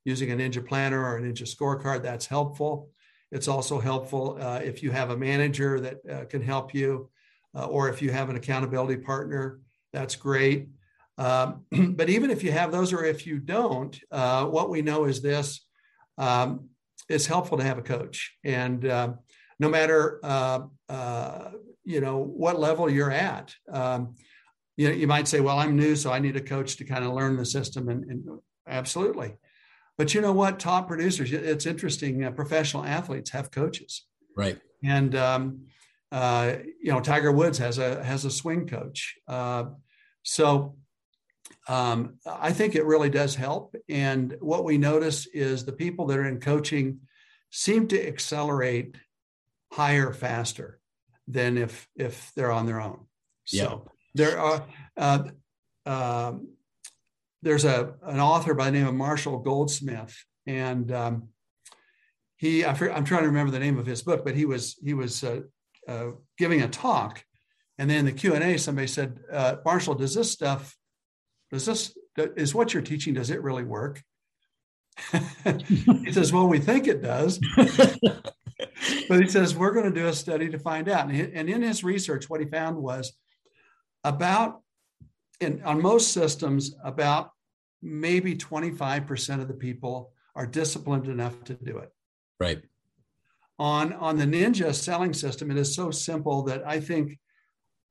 using 0.04 0.32
a 0.32 0.36
Ninja 0.36 0.66
Planner 0.66 1.02
or 1.04 1.18
a 1.18 1.22
Ninja 1.22 1.44
Scorecard. 1.44 2.02
That's 2.02 2.26
helpful. 2.26 2.90
It's 3.32 3.48
also 3.48 3.80
helpful 3.80 4.38
uh, 4.42 4.60
if 4.64 4.82
you 4.82 4.92
have 4.92 5.12
a 5.12 5.18
manager 5.18 5.80
that 5.80 5.98
uh, 6.10 6.26
can 6.26 6.42
help 6.42 6.74
you, 6.74 7.10
uh, 7.56 7.66
or 7.66 7.90
if 7.90 8.02
you 8.02 8.12
have 8.12 8.30
an 8.30 8.36
accountability 8.36 8.98
partner 8.98 9.60
that's 9.98 10.16
great. 10.16 10.70
Um, 11.18 11.66
but 11.96 12.10
even 12.10 12.30
if 12.30 12.44
you 12.44 12.52
have 12.52 12.72
those 12.72 12.94
or 12.94 13.04
if 13.04 13.26
you 13.26 13.40
don't, 13.40 14.00
uh, 14.12 14.46
what 14.46 14.70
we 14.70 14.82
know 14.82 15.06
is 15.06 15.22
this 15.22 15.66
um, 16.18 16.70
it's 17.10 17.26
helpful 17.26 17.58
to 17.58 17.64
have 17.64 17.78
a 17.78 17.82
coach. 17.84 18.36
And 18.44 18.86
uh, 18.86 19.14
no 19.60 19.70
matter, 19.70 20.20
uh, 20.24 20.62
uh, 20.90 21.52
you 21.84 22.02
know, 22.02 22.18
what 22.18 22.60
level 22.60 22.90
you're 22.90 23.12
at, 23.12 23.54
um, 23.72 24.16
you 24.76 24.90
know, 24.90 24.94
you 24.94 25.08
might 25.08 25.28
say, 25.28 25.40
well, 25.40 25.58
I'm 25.58 25.76
new, 25.76 25.96
so 25.96 26.12
I 26.12 26.20
need 26.20 26.36
a 26.36 26.42
coach 26.42 26.76
to 26.78 26.86
kind 26.86 27.04
of 27.04 27.14
learn 27.14 27.38
the 27.38 27.46
system. 27.46 27.90
And, 27.90 28.04
and 28.04 28.40
absolutely. 28.68 29.36
But 29.98 30.14
you 30.14 30.22
know 30.22 30.34
what? 30.34 30.60
Top 30.60 30.88
producers, 30.88 31.32
it's 31.32 31.66
interesting. 31.66 32.24
Uh, 32.24 32.32
professional 32.32 32.84
athletes 32.86 33.32
have 33.32 33.50
coaches. 33.50 34.06
Right. 34.36 34.60
And, 34.84 35.16
um, 35.16 35.62
uh, 36.12 36.58
you 36.82 36.92
know, 36.92 37.00
Tiger 37.00 37.32
Woods 37.32 37.58
has 37.58 37.80
a 37.80 38.04
has 38.04 38.24
a 38.24 38.32
swing 38.32 38.68
coach. 38.68 39.16
Uh, 40.28 40.34
so 40.34 40.76
um, 41.68 42.20
I 42.26 42.52
think 42.54 42.76
it 42.76 42.86
really 42.86 43.10
does 43.10 43.36
help. 43.36 43.76
And 43.90 44.36
what 44.40 44.64
we 44.64 44.78
notice 44.78 45.28
is 45.28 45.66
the 45.66 45.74
people 45.74 46.08
that 46.08 46.20
are 46.20 46.28
in 46.28 46.40
coaching 46.40 47.02
seem 47.50 47.88
to 47.90 48.08
accelerate 48.08 48.98
higher 49.72 50.14
faster 50.14 50.80
than 51.28 51.58
if 51.58 51.88
if 51.96 52.32
they're 52.36 52.52
on 52.52 52.66
their 52.66 52.82
own. 52.82 53.06
So 53.46 53.58
yeah. 53.58 53.92
there 54.16 54.40
are 54.40 54.66
uh, 54.96 55.24
um, 55.86 56.50
there's 57.42 57.66
a 57.66 57.94
an 58.04 58.20
author 58.20 58.54
by 58.54 58.66
the 58.66 58.72
name 58.72 58.88
of 58.88 58.94
Marshall 58.94 59.40
Goldsmith, 59.40 60.16
and 60.46 60.92
um, 60.92 61.30
he 62.38 62.64
I 62.64 62.72
am 62.72 63.06
trying 63.06 63.24
to 63.24 63.28
remember 63.28 63.52
the 63.52 63.60
name 63.60 63.78
of 63.78 63.86
his 63.86 64.02
book, 64.02 64.24
but 64.24 64.36
he 64.36 64.46
was 64.46 64.78
he 64.84 64.94
was 64.94 65.24
uh, 65.24 65.42
uh, 65.88 66.12
giving 66.38 66.62
a 66.62 66.68
talk, 66.68 67.24
and 67.78 67.90
then 67.90 68.00
in 68.00 68.06
the 68.06 68.12
Q 68.12 68.34
and 68.34 68.44
A, 68.44 68.58
somebody 68.58 68.88
said, 68.88 69.20
uh, 69.32 69.58
"Marshall, 69.64 69.96
does 69.96 70.16
this 70.16 70.32
stuff, 70.32 70.76
does 71.52 71.66
this 71.66 71.98
is 72.18 72.56
what 72.56 72.74
you're 72.74 72.84
teaching? 72.84 73.14
Does 73.14 73.30
it 73.30 73.42
really 73.42 73.64
work?" 73.64 74.02
he 75.44 76.12
says, 76.12 76.34
"Well, 76.34 76.48
we 76.48 76.60
think 76.60 76.88
it 76.88 77.02
does." 77.02 77.40
but 79.10 79.22
he 79.22 79.28
says 79.28 79.56
we're 79.56 79.74
going 79.74 79.92
to 79.92 80.00
do 80.00 80.08
a 80.08 80.14
study 80.14 80.50
to 80.50 80.60
find 80.60 80.90
out. 80.90 81.10
And 81.10 81.50
in 81.50 81.62
his 81.62 81.84
research, 81.84 82.30
what 82.30 82.40
he 82.40 82.48
found 82.48 82.78
was 82.78 83.14
about 84.04 84.62
in 85.40 85.62
on 85.64 85.82
most 85.82 86.14
systems, 86.14 86.76
about 86.84 87.32
maybe 87.82 88.36
25% 88.36 89.42
of 89.42 89.48
the 89.48 89.54
people 89.54 90.12
are 90.36 90.48
disciplined 90.48 91.08
enough 91.08 91.44
to 91.46 91.54
do 91.54 91.78
it. 91.78 91.92
Right. 92.40 92.62
On 93.60 93.94
on 93.94 94.18
the 94.18 94.26
Ninja 94.26 94.74
selling 94.74 95.14
system, 95.14 95.52
it 95.52 95.58
is 95.58 95.76
so 95.76 95.92
simple 95.92 96.44
that 96.44 96.66
I 96.66 96.80
think 96.80 97.18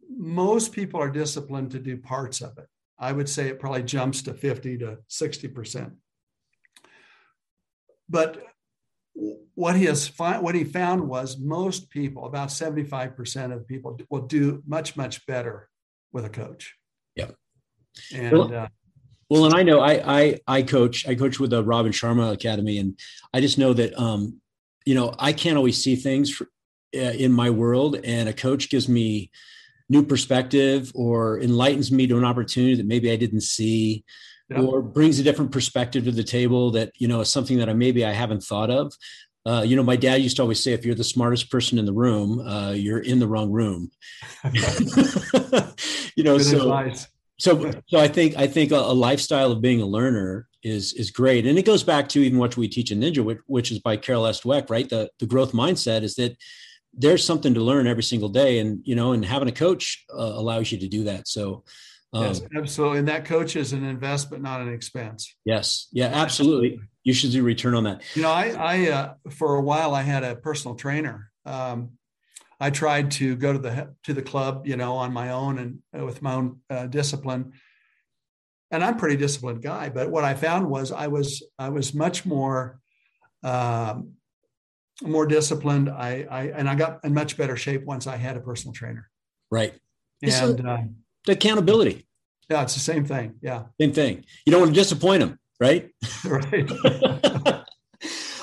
most 0.08 0.72
people 0.72 1.00
are 1.00 1.10
disciplined 1.10 1.70
to 1.72 1.78
do 1.78 1.96
parts 1.96 2.40
of 2.40 2.56
it. 2.58 2.66
I 2.98 3.12
would 3.12 3.28
say 3.28 3.48
it 3.48 3.60
probably 3.60 3.82
jumps 3.82 4.22
to 4.22 4.34
50 4.34 4.78
to 4.78 4.98
60%. 5.10 5.92
But 8.08 8.42
what 9.54 9.76
he 9.76 9.84
has 9.86 10.08
what 10.18 10.54
he 10.54 10.64
found 10.64 11.06
was 11.06 11.38
most 11.38 11.90
people, 11.90 12.26
about 12.26 12.48
75% 12.48 13.52
of 13.52 13.66
people 13.66 13.98
will 14.10 14.26
do 14.26 14.62
much, 14.66 14.96
much 14.96 15.26
better 15.26 15.68
with 16.12 16.24
a 16.24 16.30
coach. 16.30 16.74
Yeah. 17.14 17.30
And 18.14 18.32
well, 18.32 18.54
uh, 18.54 18.68
well, 19.28 19.46
and 19.46 19.54
I 19.54 19.62
know 19.62 19.80
I 19.80 20.20
I 20.20 20.40
I 20.46 20.62
coach 20.62 21.08
I 21.08 21.14
coach 21.14 21.40
with 21.40 21.50
the 21.50 21.64
Robin 21.64 21.92
Sharma 21.92 22.32
Academy, 22.32 22.78
and 22.78 22.98
I 23.32 23.40
just 23.40 23.58
know 23.58 23.72
that 23.72 23.98
um, 23.98 24.40
you 24.84 24.94
know 24.94 25.14
I 25.18 25.32
can't 25.32 25.56
always 25.56 25.82
see 25.82 25.96
things 25.96 26.30
for, 26.30 26.44
uh, 26.94 26.98
in 26.98 27.32
my 27.32 27.50
world, 27.50 27.96
and 28.04 28.28
a 28.28 28.32
coach 28.32 28.70
gives 28.70 28.88
me 28.88 29.30
new 29.88 30.04
perspective 30.04 30.92
or 30.94 31.40
enlightens 31.40 31.92
me 31.92 32.06
to 32.06 32.18
an 32.18 32.24
opportunity 32.24 32.74
that 32.74 32.86
maybe 32.86 33.10
I 33.10 33.16
didn't 33.16 33.42
see 33.42 34.04
or 34.54 34.80
brings 34.80 35.18
a 35.18 35.22
different 35.24 35.50
perspective 35.50 36.04
to 36.04 36.12
the 36.12 36.22
table 36.22 36.70
that 36.70 36.92
you 36.96 37.08
know 37.08 37.20
is 37.20 37.30
something 37.30 37.58
that 37.58 37.68
I 37.68 37.72
maybe 37.72 38.04
I 38.04 38.12
haven't 38.12 38.42
thought 38.42 38.70
of 38.70 38.92
Uh, 39.46 39.62
you 39.62 39.76
know, 39.76 39.82
my 39.84 39.94
dad 39.94 40.20
used 40.20 40.34
to 40.36 40.42
always 40.42 40.60
say, 40.60 40.72
if 40.72 40.84
you're 40.84 40.96
the 40.96 41.04
smartest 41.04 41.50
person 41.52 41.78
in 41.78 41.84
the 41.86 41.92
room, 41.92 42.40
uh, 42.40 42.72
you're 42.72 42.98
in 42.98 43.20
the 43.20 43.28
wrong 43.28 43.48
room. 43.52 43.92
you 46.16 46.24
know, 46.24 46.36
Good 46.36 46.46
so 46.46 46.62
advice. 46.62 47.06
so 47.38 47.70
so 47.86 47.98
I 48.00 48.08
think 48.08 48.36
I 48.36 48.48
think 48.48 48.72
a, 48.72 48.82
a, 48.94 48.96
lifestyle 49.08 49.52
of 49.52 49.60
being 49.60 49.80
a 49.80 49.86
learner 49.86 50.48
is 50.64 50.94
is 50.94 51.12
great, 51.12 51.46
and 51.46 51.56
it 51.58 51.64
goes 51.64 51.84
back 51.84 52.08
to 52.08 52.20
even 52.26 52.40
what 52.40 52.56
we 52.56 52.66
teach 52.66 52.90
in 52.90 52.98
Ninja, 53.00 53.22
which, 53.24 53.38
which 53.46 53.70
is 53.70 53.78
by 53.78 53.96
Carol 53.96 54.26
S. 54.26 54.40
Dweck, 54.40 54.68
right? 54.68 54.88
The 54.88 55.10
the 55.20 55.26
growth 55.26 55.52
mindset 55.52 56.02
is 56.02 56.16
that 56.16 56.36
there's 56.96 57.24
something 57.24 57.54
to 57.54 57.60
learn 57.60 57.86
every 57.86 58.02
single 58.02 58.28
day, 58.28 58.58
and 58.58 58.80
you 58.84 58.94
know, 58.94 59.12
and 59.12 59.24
having 59.24 59.48
a 59.48 59.52
coach 59.52 60.04
uh, 60.12 60.16
allows 60.16 60.72
you 60.72 60.78
to 60.78 60.88
do 60.88 61.04
that. 61.04 61.28
So. 61.28 61.64
Um, 62.12 62.22
yes, 62.22 62.40
absolutely. 62.56 63.00
And 63.00 63.08
that 63.08 63.24
coach 63.26 63.56
is 63.56 63.72
an 63.74 63.84
investment, 63.84 64.42
not 64.42 64.62
an 64.62 64.72
expense. 64.72 65.34
Yes. 65.44 65.88
Yeah, 65.92 66.06
absolutely. 66.06 66.80
You 67.02 67.12
should 67.12 67.32
do 67.32 67.42
return 67.42 67.74
on 67.74 67.84
that. 67.84 68.02
You 68.14 68.22
know, 68.22 68.30
I, 68.30 68.54
I 68.56 68.90
uh, 68.90 69.14
for 69.30 69.56
a 69.56 69.60
while 69.60 69.94
I 69.94 70.02
had 70.02 70.22
a 70.22 70.36
personal 70.36 70.76
trainer. 70.76 71.30
Um, 71.44 71.90
I 72.58 72.70
tried 72.70 73.10
to 73.12 73.36
go 73.36 73.52
to 73.52 73.58
the 73.58 73.94
to 74.04 74.14
the 74.14 74.22
club, 74.22 74.66
you 74.66 74.76
know, 74.76 74.94
on 74.94 75.12
my 75.12 75.30
own 75.30 75.58
and 75.58 75.78
uh, 75.98 76.06
with 76.06 76.22
my 76.22 76.34
own 76.34 76.60
uh, 76.70 76.86
discipline. 76.86 77.52
And 78.70 78.82
I'm 78.82 78.94
a 78.94 78.98
pretty 78.98 79.16
disciplined 79.16 79.62
guy, 79.62 79.90
but 79.90 80.10
what 80.10 80.24
I 80.24 80.34
found 80.34 80.68
was 80.68 80.90
I 80.92 81.08
was 81.08 81.42
I 81.58 81.68
was 81.68 81.92
much 81.92 82.24
more 82.24 82.80
um, 83.42 84.15
more 85.02 85.26
disciplined. 85.26 85.88
I, 85.88 86.26
I 86.30 86.42
and 86.48 86.68
I 86.68 86.74
got 86.74 87.04
in 87.04 87.14
much 87.14 87.36
better 87.36 87.56
shape 87.56 87.84
once 87.84 88.06
I 88.06 88.16
had 88.16 88.36
a 88.36 88.40
personal 88.40 88.72
trainer. 88.72 89.10
Right. 89.50 89.74
And 90.22 90.66
uh, 90.66 90.78
the 91.26 91.32
accountability. 91.32 92.06
Yeah, 92.48 92.62
it's 92.62 92.74
the 92.74 92.80
same 92.80 93.04
thing. 93.04 93.34
Yeah. 93.42 93.64
Same 93.80 93.92
thing. 93.92 94.24
You 94.44 94.52
don't 94.52 94.60
want 94.60 94.74
to 94.74 94.80
disappoint 94.80 95.20
them, 95.20 95.38
right? 95.60 95.90
right. 96.24 96.70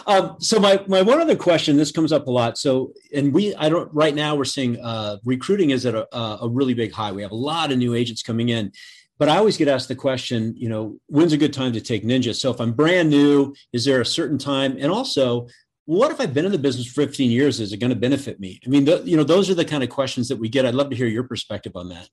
Um, 0.05 0.35
so 0.39 0.59
my 0.59 0.83
my 0.87 1.01
one 1.01 1.21
other 1.21 1.35
question, 1.35 1.77
this 1.77 1.91
comes 1.91 2.11
up 2.11 2.27
a 2.27 2.29
lot. 2.29 2.57
So, 2.57 2.91
and 3.13 3.33
we 3.33 3.55
I 3.55 3.69
don't 3.69 3.89
right 3.93 4.13
now 4.13 4.35
we're 4.35 4.43
seeing 4.43 4.77
uh, 4.83 5.17
recruiting 5.23 5.69
is 5.69 5.85
at 5.85 5.95
a, 5.95 6.17
a 6.17 6.49
really 6.49 6.73
big 6.73 6.91
high. 6.91 7.13
We 7.13 7.21
have 7.21 7.31
a 7.31 7.35
lot 7.35 7.71
of 7.71 7.77
new 7.77 7.93
agents 7.93 8.21
coming 8.21 8.49
in, 8.49 8.73
but 9.17 9.29
I 9.29 9.37
always 9.37 9.57
get 9.57 9.67
asked 9.67 9.87
the 9.87 9.95
question, 9.95 10.53
you 10.57 10.67
know, 10.67 10.97
when's 11.07 11.33
a 11.33 11.37
good 11.37 11.53
time 11.53 11.71
to 11.73 11.81
take 11.81 12.03
Ninja? 12.03 12.35
So 12.35 12.51
if 12.51 12.59
I'm 12.59 12.73
brand 12.73 13.09
new, 13.09 13.53
is 13.71 13.85
there 13.85 14.01
a 14.01 14.05
certain 14.05 14.37
time? 14.37 14.77
And 14.79 14.91
also, 14.91 15.47
what 15.85 16.11
if 16.11 16.21
I've 16.21 16.33
been 16.33 16.45
in 16.45 16.51
the 16.51 16.57
business 16.57 16.87
for 16.87 17.01
15 17.01 17.29
years? 17.29 17.59
Is 17.59 17.73
it 17.73 17.77
going 17.77 17.89
to 17.89 17.95
benefit 17.95 18.39
me? 18.39 18.59
I 18.65 18.69
mean, 18.69 18.87
you 19.05 19.17
know, 19.17 19.23
those 19.23 19.49
are 19.49 19.55
the 19.55 19.65
kind 19.65 19.83
of 19.83 19.89
questions 19.89 20.29
that 20.29 20.37
we 20.37 20.49
get. 20.49 20.65
I'd 20.65 20.75
love 20.75 20.89
to 20.91 20.95
hear 20.95 21.07
your 21.07 21.23
perspective 21.23 21.73
on 21.75 21.89
that. 21.89 22.09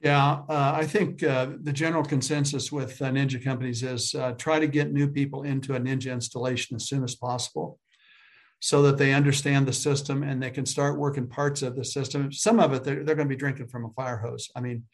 Yeah, 0.00 0.42
uh, 0.48 0.72
I 0.76 0.86
think 0.86 1.22
uh, 1.22 1.48
the 1.62 1.72
general 1.72 2.04
consensus 2.04 2.70
with 2.70 3.00
uh, 3.00 3.06
Ninja 3.06 3.42
companies 3.42 3.82
is 3.82 4.14
uh, 4.14 4.32
try 4.32 4.58
to 4.58 4.66
get 4.66 4.92
new 4.92 5.08
people 5.08 5.42
into 5.42 5.74
a 5.74 5.80
Ninja 5.80 6.12
installation 6.12 6.76
as 6.76 6.86
soon 6.86 7.02
as 7.02 7.14
possible 7.14 7.78
so 8.60 8.82
that 8.82 8.98
they 8.98 9.14
understand 9.14 9.66
the 9.66 9.72
system 9.72 10.22
and 10.22 10.42
they 10.42 10.50
can 10.50 10.66
start 10.66 10.98
working 10.98 11.26
parts 11.26 11.62
of 11.62 11.76
the 11.76 11.84
system. 11.84 12.30
Some 12.30 12.60
of 12.60 12.74
it, 12.74 12.84
they're, 12.84 13.04
they're 13.04 13.14
going 13.14 13.28
to 13.28 13.34
be 13.34 13.38
drinking 13.38 13.68
from 13.68 13.86
a 13.86 13.90
fire 13.90 14.18
hose. 14.18 14.50
I 14.54 14.60
mean, 14.60 14.84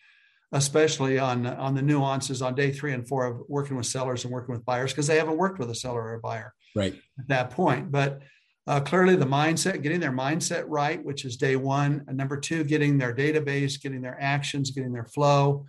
especially 0.53 1.19
on, 1.19 1.47
on 1.47 1.75
the 1.75 1.83
nuances 1.83 2.41
on 2.41 2.55
day 2.55 2.71
three 2.71 2.93
and 2.93 3.07
four 3.07 3.27
of 3.27 3.41
working 3.49 3.77
with 3.77 3.87
sellers 3.87 4.25
and 4.25 4.33
working 4.33 4.55
with 4.55 4.65
buyers 4.65 4.93
because 4.93 5.09
they 5.09 5.19
haven't 5.19 5.39
worked 5.39 5.59
with 5.59 5.71
a 5.71 5.75
seller 5.75 6.03
or 6.03 6.15
a 6.15 6.21
buyer 6.21 6.55
right. 6.75 6.95
at 7.19 7.29
that 7.29 7.51
point. 7.51 7.91
But 7.91 8.23
uh, 8.67 8.81
clearly, 8.81 9.17
the 9.17 9.27
mindset, 9.27 9.83
getting 9.83 10.01
their 10.01 10.13
mindset 10.13 10.65
right, 10.69 11.05
which 11.05 11.25
is 11.25 11.37
day 11.37 11.57
one. 11.57 12.05
And 12.07 12.17
number 12.17 12.39
two, 12.39 12.63
getting 12.63 12.97
their 12.97 13.15
database, 13.15 13.81
getting 13.81 14.01
their 14.01 14.21
actions, 14.21 14.71
getting 14.71 14.93
their 14.93 15.05
flow, 15.05 15.67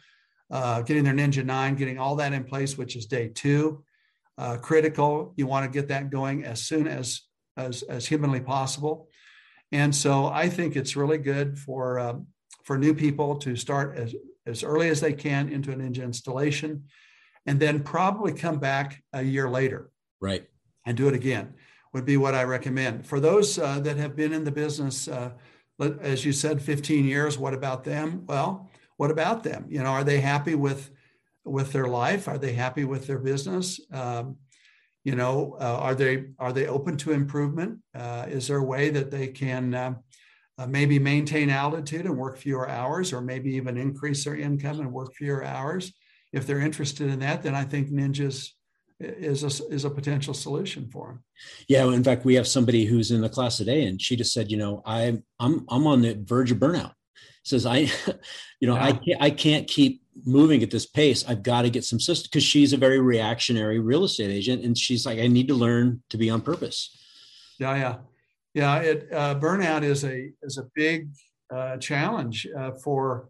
uh, 0.52 0.82
getting 0.84 1.04
their 1.04 1.14
Ninja 1.14 1.44
9, 1.44 1.76
getting 1.76 1.98
all 1.98 2.16
that 2.18 2.34
in 2.34 2.44
place, 2.44 2.78
which 2.78 2.96
is 2.96 3.08
day 3.08 3.30
two. 3.30 3.84
Uh, 4.38 4.58
critical. 4.58 5.34
You 5.36 5.48
want 5.48 5.66
to 5.66 5.80
get 5.80 5.90
that 5.90 6.10
going 6.10 6.44
as 6.44 6.62
soon 6.64 6.88
as, 6.88 7.22
as, 7.58 7.84
as 7.84 8.06
humanly 8.06 8.42
possible. 8.42 9.10
And 9.72 9.94
so 9.96 10.28
I 10.28 10.50
think 10.50 10.76
it's 10.76 10.96
really 10.96 11.18
good 11.18 11.58
for, 11.58 12.00
um, 12.00 12.28
for 12.64 12.78
new 12.78 12.94
people 12.94 13.38
to 13.38 13.56
start 13.56 13.98
as, 13.98 14.14
as 14.46 14.64
early 14.64 14.90
as 14.90 15.02
they 15.02 15.14
can 15.14 15.50
into 15.50 15.72
an 15.72 15.82
Ninja 15.82 16.04
installation 16.04 16.86
and 17.46 17.60
then 17.60 17.84
probably 17.84 18.34
come 18.34 18.60
back 18.60 19.04
a 19.14 19.22
year 19.22 19.50
later. 19.50 19.90
Right. 20.22 20.48
And 20.86 20.98
do 20.98 21.08
it 21.08 21.16
again 21.16 21.54
would 21.94 22.06
be 22.06 22.18
what 22.18 22.36
I 22.36 22.44
recommend. 22.44 23.06
For 23.06 23.20
those 23.20 23.58
uh, 23.60 23.80
that 23.82 23.98
have 23.98 24.16
been 24.16 24.34
in 24.34 24.44
the 24.44 24.52
business, 24.52 25.08
uh, 25.08 25.32
as 25.80 26.26
you 26.26 26.34
said, 26.34 26.62
15 26.62 27.06
years, 27.06 27.38
what 27.38 27.54
about 27.54 27.84
them? 27.84 28.24
Well, 28.26 28.70
what 28.98 29.12
about 29.12 29.44
them? 29.44 29.66
You 29.70 29.84
know, 29.84 29.90
are 29.90 30.04
they 30.04 30.20
happy 30.20 30.56
with 30.56 30.92
with 31.46 31.74
their 31.74 31.88
life? 31.88 32.28
Are 32.28 32.38
they 32.38 32.54
happy 32.54 32.86
with 32.86 33.06
their 33.06 33.20
business? 33.20 33.80
Um, 33.92 34.38
you 35.04 35.16
know, 35.16 35.58
uh, 35.60 35.78
are 35.80 35.96
they 35.96 36.26
are 36.40 36.54
they 36.54 36.68
open 36.68 36.98
to 36.98 37.12
improvement? 37.12 37.80
Uh, 37.94 38.26
is 38.28 38.48
there 38.48 38.58
a 38.58 38.64
way 38.64 38.90
that 38.90 39.12
they 39.12 39.28
can 39.28 39.74
uh, 39.74 39.96
uh, 40.58 40.68
maybe 40.68 41.00
maintain 41.00 41.50
altitude 41.50 42.06
and 42.06 42.18
work 42.18 42.38
fewer 42.38 42.70
hours, 42.70 43.12
or 43.12 43.22
maybe 43.22 43.56
even 43.56 43.78
increase 43.78 44.24
their 44.24 44.36
income 44.36 44.80
and 44.80 44.92
work 44.92 45.14
fewer 45.14 45.44
hours? 45.44 45.92
If 46.32 46.48
they're 46.48 46.60
interested 46.60 47.10
in 47.10 47.20
that, 47.20 47.44
then 47.44 47.54
I 47.54 47.64
think 47.64 47.90
Ninjas 47.90 48.50
is 49.04 49.44
a, 49.44 49.74
is 49.74 49.86
a 49.86 49.90
potential 49.90 50.34
solution 50.34 50.90
for 50.90 51.08
them. 51.08 51.24
Yeah, 51.68 51.86
in 51.92 52.04
fact, 52.04 52.26
we 52.26 52.36
have 52.36 52.48
somebody 52.48 52.86
who's 52.86 53.12
in 53.12 53.22
the 53.22 53.30
class 53.30 53.58
today, 53.58 53.86
and 53.86 54.02
she 54.02 54.16
just 54.16 54.34
said, 54.34 54.52
you 54.52 54.58
know, 54.58 54.82
I 54.86 55.20
I'm 55.40 55.66
I'm 55.70 55.88
on 55.88 56.02
the 56.02 56.18
verge 56.24 56.52
of 56.52 56.58
burnout. 56.58 56.94
Says 57.44 57.66
I, 57.66 57.78
you 58.60 58.68
know, 58.68 58.76
yeah. 58.76 58.86
I 58.86 58.92
can't 58.94 59.22
I 59.22 59.30
can't 59.30 59.68
keep 59.68 60.04
moving 60.26 60.64
at 60.64 60.72
this 60.72 60.86
pace. 60.86 61.26
I've 61.28 61.44
got 61.44 61.64
to 61.64 61.70
get 61.70 61.84
some 61.84 62.00
system 62.00 62.30
because 62.32 62.44
she's 62.44 62.74
a 62.74 62.78
very 62.78 63.00
reactionary 63.00 63.80
real 63.80 64.04
estate 64.04 64.32
agent, 64.32 64.64
and 64.64 64.78
she's 64.78 65.06
like, 65.06 65.20
I 65.20 65.28
need 65.28 65.48
to 65.50 65.56
learn 65.56 66.02
to 66.10 66.18
be 66.18 66.30
on 66.30 66.42
purpose. 66.42 66.98
Yeah, 67.60 67.76
yeah, 67.76 67.96
yeah. 68.54 68.78
It 68.78 69.08
uh, 69.12 69.36
burnout 69.36 69.84
is 69.84 70.04
a 70.04 70.32
is 70.42 70.58
a 70.58 70.68
big 70.76 71.10
uh, 71.54 71.78
challenge 71.78 72.48
uh, 72.58 72.72
for 72.84 73.30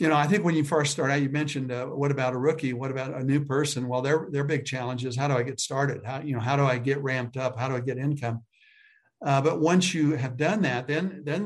you 0.00 0.08
know, 0.08 0.16
I 0.16 0.26
think 0.26 0.44
when 0.44 0.54
you 0.54 0.64
first 0.64 0.92
start 0.92 1.10
out, 1.10 1.20
you 1.20 1.28
mentioned 1.28 1.70
uh, 1.70 1.86
what 1.86 2.10
about 2.10 2.32
a 2.32 2.38
rookie? 2.38 2.72
What 2.72 2.90
about 2.90 3.14
a 3.14 3.22
new 3.22 3.44
person? 3.44 3.86
Well, 3.86 4.00
their 4.00 4.28
their 4.30 4.44
big 4.44 4.64
challenge 4.64 5.04
is 5.04 5.14
how 5.14 5.28
do 5.28 5.34
I 5.34 5.42
get 5.42 5.60
started? 5.60 6.02
How 6.04 6.20
you 6.20 6.34
know 6.34 6.40
how 6.40 6.56
do 6.56 6.64
I 6.64 6.78
get 6.78 7.02
ramped 7.02 7.36
up? 7.36 7.58
How 7.58 7.68
do 7.68 7.76
I 7.76 7.80
get 7.80 7.98
income? 7.98 8.42
Uh, 9.24 9.42
but 9.42 9.60
once 9.60 9.92
you 9.92 10.12
have 10.12 10.36
done 10.36 10.62
that, 10.62 10.88
then 10.88 11.22
then 11.24 11.44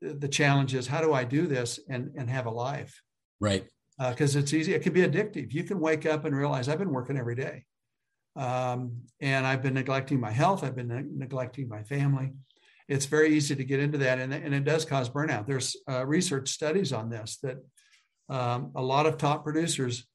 the 0.00 0.14
the 0.14 0.28
challenge 0.28 0.74
is 0.74 0.86
how 0.86 1.00
do 1.00 1.12
I 1.12 1.24
do 1.24 1.46
this 1.46 1.78
and 1.88 2.10
and 2.16 2.30
have 2.30 2.46
a 2.46 2.50
life? 2.50 3.02
Right. 3.38 3.66
Because 3.98 4.36
uh, 4.36 4.40
it's 4.40 4.54
easy. 4.54 4.74
It 4.74 4.82
can 4.82 4.92
be 4.92 5.02
addictive. 5.02 5.52
You 5.52 5.64
can 5.64 5.78
wake 5.78 6.06
up 6.06 6.24
and 6.24 6.34
realize 6.34 6.68
I've 6.68 6.78
been 6.78 6.92
working 6.92 7.18
every 7.18 7.34
day, 7.34 7.64
um, 8.36 9.02
and 9.20 9.46
I've 9.46 9.62
been 9.62 9.74
neglecting 9.74 10.20
my 10.20 10.30
health. 10.30 10.64
I've 10.64 10.76
been 10.76 10.88
ne- 10.88 11.24
neglecting 11.24 11.68
my 11.68 11.82
family 11.82 12.32
it's 12.88 13.06
very 13.06 13.34
easy 13.34 13.54
to 13.54 13.64
get 13.64 13.80
into 13.80 13.98
that, 13.98 14.18
and, 14.18 14.32
and 14.32 14.54
it 14.54 14.64
does 14.64 14.84
cause 14.84 15.10
burnout. 15.10 15.46
There's 15.46 15.76
uh, 15.90 16.06
research 16.06 16.48
studies 16.48 16.92
on 16.92 17.10
this 17.10 17.38
that 17.42 17.58
um, 18.30 18.72
a 18.74 18.82
lot 18.82 19.06
of 19.06 19.18
top 19.18 19.44
producers 19.44 20.06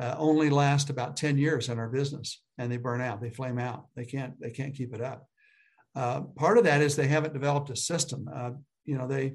uh, 0.00 0.14
only 0.18 0.50
last 0.50 0.90
about 0.90 1.16
10 1.16 1.38
years 1.38 1.68
in 1.68 1.78
our 1.78 1.88
business, 1.88 2.42
and 2.58 2.70
they 2.70 2.76
burn 2.76 3.00
out, 3.00 3.20
they 3.20 3.30
flame 3.30 3.58
out, 3.58 3.86
they 3.94 4.04
can't 4.04 4.38
they 4.40 4.50
can't 4.50 4.74
keep 4.74 4.92
it 4.92 5.00
up. 5.00 5.26
Uh, 5.94 6.20
part 6.20 6.58
of 6.58 6.64
that 6.64 6.82
is 6.82 6.94
they 6.94 7.06
haven't 7.06 7.32
developed 7.32 7.70
a 7.70 7.76
system. 7.76 8.28
Uh, 8.34 8.50
you 8.84 8.98
know, 8.98 9.06
they 9.06 9.34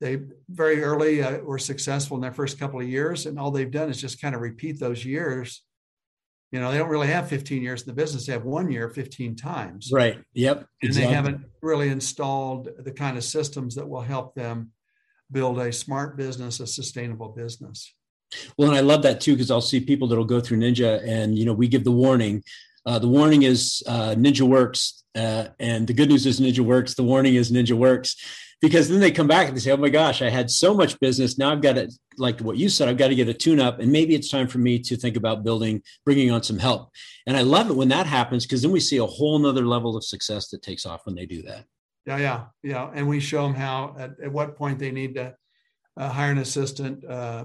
they 0.00 0.20
very 0.48 0.82
early 0.82 1.22
uh, 1.22 1.38
were 1.38 1.58
successful 1.58 2.16
in 2.16 2.20
their 2.20 2.32
first 2.32 2.58
couple 2.58 2.80
of 2.80 2.88
years, 2.88 3.24
and 3.26 3.38
all 3.38 3.50
they've 3.50 3.70
done 3.70 3.88
is 3.88 4.00
just 4.00 4.20
kind 4.20 4.34
of 4.34 4.40
repeat 4.40 4.78
those 4.78 5.04
years 5.04 5.62
you 6.52 6.60
know 6.60 6.70
they 6.70 6.78
don't 6.78 6.90
really 6.90 7.08
have 7.08 7.28
15 7.28 7.62
years 7.62 7.82
in 7.82 7.88
the 7.88 7.94
business. 7.94 8.26
They 8.26 8.32
have 8.32 8.44
one 8.44 8.70
year 8.70 8.88
15 8.90 9.34
times. 9.36 9.90
Right. 9.92 10.22
Yep. 10.34 10.58
And 10.58 10.66
exactly. 10.82 11.08
they 11.08 11.14
haven't 11.14 11.44
really 11.62 11.88
installed 11.88 12.68
the 12.78 12.92
kind 12.92 13.16
of 13.16 13.24
systems 13.24 13.74
that 13.74 13.88
will 13.88 14.02
help 14.02 14.34
them 14.34 14.70
build 15.30 15.58
a 15.58 15.72
smart 15.72 16.16
business 16.16 16.60
a 16.60 16.66
sustainable 16.66 17.30
business. 17.30 17.94
Well 18.56 18.68
and 18.68 18.76
i 18.76 18.80
love 18.80 19.02
that 19.02 19.20
too 19.20 19.32
because 19.32 19.50
i'll 19.50 19.60
see 19.60 19.80
people 19.80 20.08
that'll 20.08 20.24
go 20.24 20.40
through 20.40 20.58
ninja 20.58 21.06
and 21.06 21.38
you 21.38 21.44
know 21.44 21.54
we 21.54 21.68
give 21.68 21.84
the 21.84 21.90
warning. 21.90 22.44
Uh, 22.84 22.98
the 22.98 23.08
warning 23.08 23.42
is 23.42 23.82
uh, 23.86 24.14
ninja 24.16 24.42
works 24.42 25.04
uh, 25.14 25.48
and 25.60 25.86
the 25.86 25.92
good 25.92 26.08
news 26.08 26.26
is 26.26 26.40
ninja 26.40 26.60
works. 26.60 26.94
The 26.94 27.02
warning 27.02 27.34
is 27.34 27.50
ninja 27.50 27.76
works 27.76 28.16
because 28.62 28.88
then 28.88 29.00
they 29.00 29.10
come 29.10 29.26
back 29.26 29.48
and 29.48 29.56
they 29.56 29.60
say, 29.60 29.72
"Oh 29.72 29.76
my 29.76 29.90
gosh, 29.90 30.22
I 30.22 30.30
had 30.30 30.50
so 30.50 30.72
much 30.72 30.98
business. 31.00 31.36
Now 31.36 31.50
I've 31.50 31.60
got 31.60 31.74
to, 31.74 31.90
like 32.16 32.40
what 32.40 32.56
you 32.56 32.68
said, 32.68 32.88
I've 32.88 32.96
got 32.96 33.08
to 33.08 33.14
get 33.16 33.28
a 33.28 33.34
tune 33.34 33.60
up, 33.60 33.80
and 33.80 33.90
maybe 33.90 34.14
it's 34.14 34.30
time 34.30 34.46
for 34.46 34.58
me 34.58 34.78
to 34.78 34.96
think 34.96 35.16
about 35.16 35.42
building, 35.42 35.82
bringing 36.04 36.30
on 36.30 36.42
some 36.42 36.58
help." 36.58 36.90
And 37.26 37.36
I 37.36 37.42
love 37.42 37.68
it 37.68 37.76
when 37.76 37.88
that 37.88 38.06
happens 38.06 38.46
because 38.46 38.62
then 38.62 38.70
we 38.70 38.80
see 38.80 38.98
a 38.98 39.06
whole 39.06 39.38
nother 39.38 39.66
level 39.66 39.96
of 39.96 40.04
success 40.04 40.48
that 40.50 40.62
takes 40.62 40.86
off 40.86 41.04
when 41.04 41.16
they 41.16 41.26
do 41.26 41.42
that. 41.42 41.66
Yeah, 42.06 42.18
yeah, 42.18 42.44
yeah, 42.62 42.90
and 42.94 43.08
we 43.08 43.20
show 43.20 43.42
them 43.42 43.54
how 43.54 43.94
at, 43.98 44.12
at 44.22 44.32
what 44.32 44.56
point 44.56 44.78
they 44.78 44.92
need 44.92 45.16
to 45.16 45.34
uh, 45.96 46.08
hire 46.08 46.30
an 46.30 46.38
assistant 46.38 47.04
uh, 47.04 47.44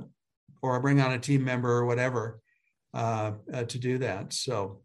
or 0.62 0.80
bring 0.80 1.02
on 1.02 1.12
a 1.14 1.20
team 1.20 1.44
member 1.44 1.70
or 1.70 1.86
whatever 1.86 2.40
uh, 2.94 3.32
uh 3.54 3.64
to 3.64 3.78
do 3.80 3.98
that. 3.98 4.34
So 4.34 4.82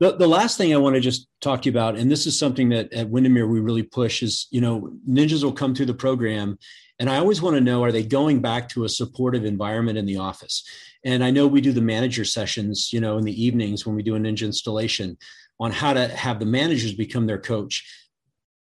the, 0.00 0.16
the 0.16 0.26
last 0.26 0.56
thing 0.56 0.72
I 0.72 0.78
want 0.78 0.94
to 0.96 1.00
just 1.00 1.28
talk 1.40 1.62
to 1.62 1.66
you 1.70 1.72
about, 1.72 1.96
and 1.96 2.10
this 2.10 2.26
is 2.26 2.38
something 2.38 2.70
that 2.70 2.92
at 2.92 3.10
Windermere 3.10 3.46
we 3.46 3.60
really 3.60 3.82
push 3.82 4.22
is, 4.22 4.48
you 4.50 4.60
know, 4.60 4.90
ninjas 5.08 5.44
will 5.44 5.52
come 5.52 5.74
through 5.74 5.86
the 5.86 5.94
program 5.94 6.58
And 7.00 7.08
I 7.08 7.16
always 7.16 7.40
want 7.40 7.56
to 7.56 7.62
know 7.62 7.82
are 7.82 7.90
they 7.90 8.02
going 8.02 8.42
back 8.42 8.68
to 8.70 8.84
a 8.84 8.88
supportive 8.88 9.46
environment 9.46 9.96
in 9.96 10.04
the 10.04 10.18
office? 10.18 10.62
And 11.02 11.24
I 11.24 11.30
know 11.30 11.46
we 11.46 11.62
do 11.62 11.72
the 11.72 11.80
manager 11.80 12.26
sessions, 12.26 12.92
you 12.92 13.00
know, 13.00 13.16
in 13.16 13.24
the 13.24 13.42
evenings 13.42 13.86
when 13.86 13.96
we 13.96 14.02
do 14.02 14.16
a 14.16 14.18
ninja 14.18 14.44
installation 14.44 15.16
on 15.58 15.72
how 15.72 15.94
to 15.94 16.08
have 16.08 16.38
the 16.38 16.46
managers 16.46 16.92
become 16.92 17.26
their 17.26 17.38
coach. 17.38 17.90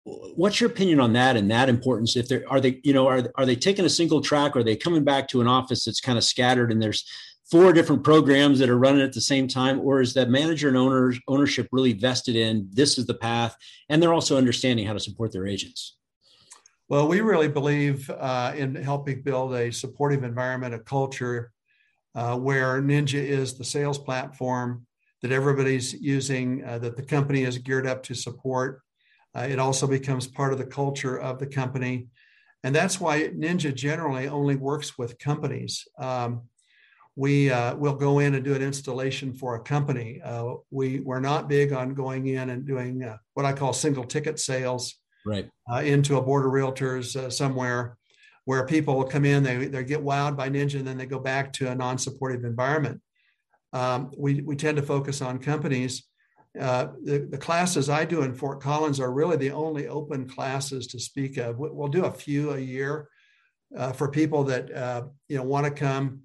What's 0.05 0.61
your 0.61 0.71
opinion 0.71 1.01
on 1.01 1.13
that 1.15 1.37
and 1.37 1.51
that 1.51 1.69
importance? 1.69 2.17
If 2.17 2.29
they're 2.29 2.45
are 2.49 2.61
they, 2.61 2.81
you 2.85 2.93
know, 2.93 3.09
are 3.09 3.25
are 3.35 3.45
they 3.45 3.57
taking 3.57 3.85
a 3.85 3.91
single 3.91 4.21
track? 4.21 4.55
Or 4.55 4.61
are 4.61 4.65
they 4.65 4.77
coming 4.77 5.03
back 5.03 5.27
to 5.29 5.41
an 5.41 5.49
office 5.49 5.85
that's 5.85 6.01
kind 6.01 6.17
of 6.17 6.23
scattered 6.23 6.71
and 6.71 6.81
there's 6.81 7.05
four 7.51 7.73
different 7.73 8.05
programs 8.05 8.59
that 8.59 8.69
are 8.69 8.79
running 8.79 9.03
at 9.03 9.13
the 9.13 9.21
same 9.21 9.49
time 9.49 9.81
or 9.81 10.01
is 10.01 10.15
that 10.15 10.29
manager 10.29 10.69
and 10.69 10.77
owners 10.77 11.19
ownership 11.29 11.69
really 11.73 11.93
vested 11.93 12.37
in 12.37 12.69
this 12.73 12.99
is 12.99 13.07
the 13.07 13.15
path 13.15 13.57
and 13.89 14.03
they're 14.03 14.15
also 14.15 14.37
understanding 14.37 14.87
how 14.87 14.93
to 14.93 15.01
support 15.01 15.33
their 15.33 15.47
agents 15.47 15.99
well, 16.91 17.07
we 17.07 17.21
really 17.21 17.49
believe 17.49 18.09
uh, 18.09 18.55
in 18.57 18.75
helping 18.75 19.21
build 19.21 19.53
a 19.55 19.71
supportive 19.71 20.25
environment, 20.25 20.75
a 20.75 20.79
culture 20.79 21.53
uh, 22.15 22.39
where 22.39 22.81
Ninja 22.81 23.23
is 23.23 23.59
the 23.59 23.65
sales 23.65 23.99
platform 23.99 24.87
that 25.21 25.31
everybody's 25.31 25.93
using, 25.93 26.65
uh, 26.65 26.79
that 26.79 26.97
the 26.97 27.03
company 27.03 27.43
is 27.43 27.59
geared 27.59 27.87
up 27.87 28.03
to 28.05 28.15
support. 28.15 28.81
Uh, 29.37 29.47
it 29.51 29.59
also 29.59 29.87
becomes 29.87 30.27
part 30.27 30.55
of 30.55 30.59
the 30.59 30.65
culture 30.65 31.21
of 31.21 31.39
the 31.39 31.47
company. 31.47 32.07
And 32.65 32.75
that's 32.75 32.99
why 32.99 33.29
Ninja 33.29 33.75
generally 33.75 34.27
only 34.27 34.57
works 34.57 34.97
with 34.97 35.19
companies. 35.19 35.87
Um, 35.99 36.45
we 37.19 37.51
uh, 37.51 37.75
will 37.75 37.97
go 37.97 38.21
in 38.21 38.37
and 38.37 38.45
do 38.45 38.55
an 38.55 38.63
installation 38.63 39.33
for 39.33 39.57
a 39.57 39.61
company. 39.61 40.21
Uh, 40.23 40.55
we, 40.71 41.01
we're 41.01 41.19
not 41.19 41.49
big 41.49 41.73
on 41.73 41.93
going 41.93 42.29
in 42.29 42.51
and 42.51 42.65
doing 42.65 43.05
what 43.35 43.45
I 43.45 43.53
call 43.53 43.73
single 43.73 44.05
ticket 44.05 44.39
sales 44.39 44.95
right. 45.27 45.51
uh, 45.69 45.79
into 45.79 46.17
a 46.17 46.23
board 46.23 46.47
of 46.47 46.53
realtors 46.53 47.17
uh, 47.17 47.29
somewhere 47.29 47.97
where 48.45 48.65
people 48.67 48.95
will 48.97 49.05
come 49.05 49.25
in 49.25 49.43
they, 49.43 49.67
they 49.67 49.83
get 49.83 50.01
wowed 50.01 50.37
by 50.37 50.49
ninja 50.49 50.77
and 50.77 50.87
then 50.87 50.97
they 50.97 51.07
go 51.07 51.19
back 51.19 51.53
to 51.55 51.69
a 51.69 51.75
non-supportive 51.75 52.45
environment. 52.45 53.01
Um, 53.73 54.13
we, 54.17 54.41
we 54.43 54.55
tend 54.55 54.77
to 54.77 54.83
focus 54.85 55.21
on 55.21 55.41
companies. 55.41 56.05
Uh, 56.59 56.89
the, 57.03 57.27
the 57.31 57.37
classes 57.37 57.89
i 57.91 58.05
do 58.05 58.23
in 58.23 58.33
fort 58.33 58.61
collins 58.61 59.01
are 59.01 59.13
really 59.13 59.37
the 59.37 59.51
only 59.51 59.89
open 59.89 60.29
classes 60.29 60.87
to 60.87 61.01
speak 61.01 61.37
of. 61.37 61.59
We'll 61.59 61.89
do 61.89 62.05
a 62.05 62.13
few 62.13 62.53
a 62.53 62.61
year 62.61 63.09
uh, 63.77 63.91
for 63.91 64.09
people 64.09 64.45
that 64.45 64.73
uh, 64.73 65.03
you 65.29 65.37
know 65.37 65.43
want 65.43 65.67
to 65.67 65.73
come 65.73 66.21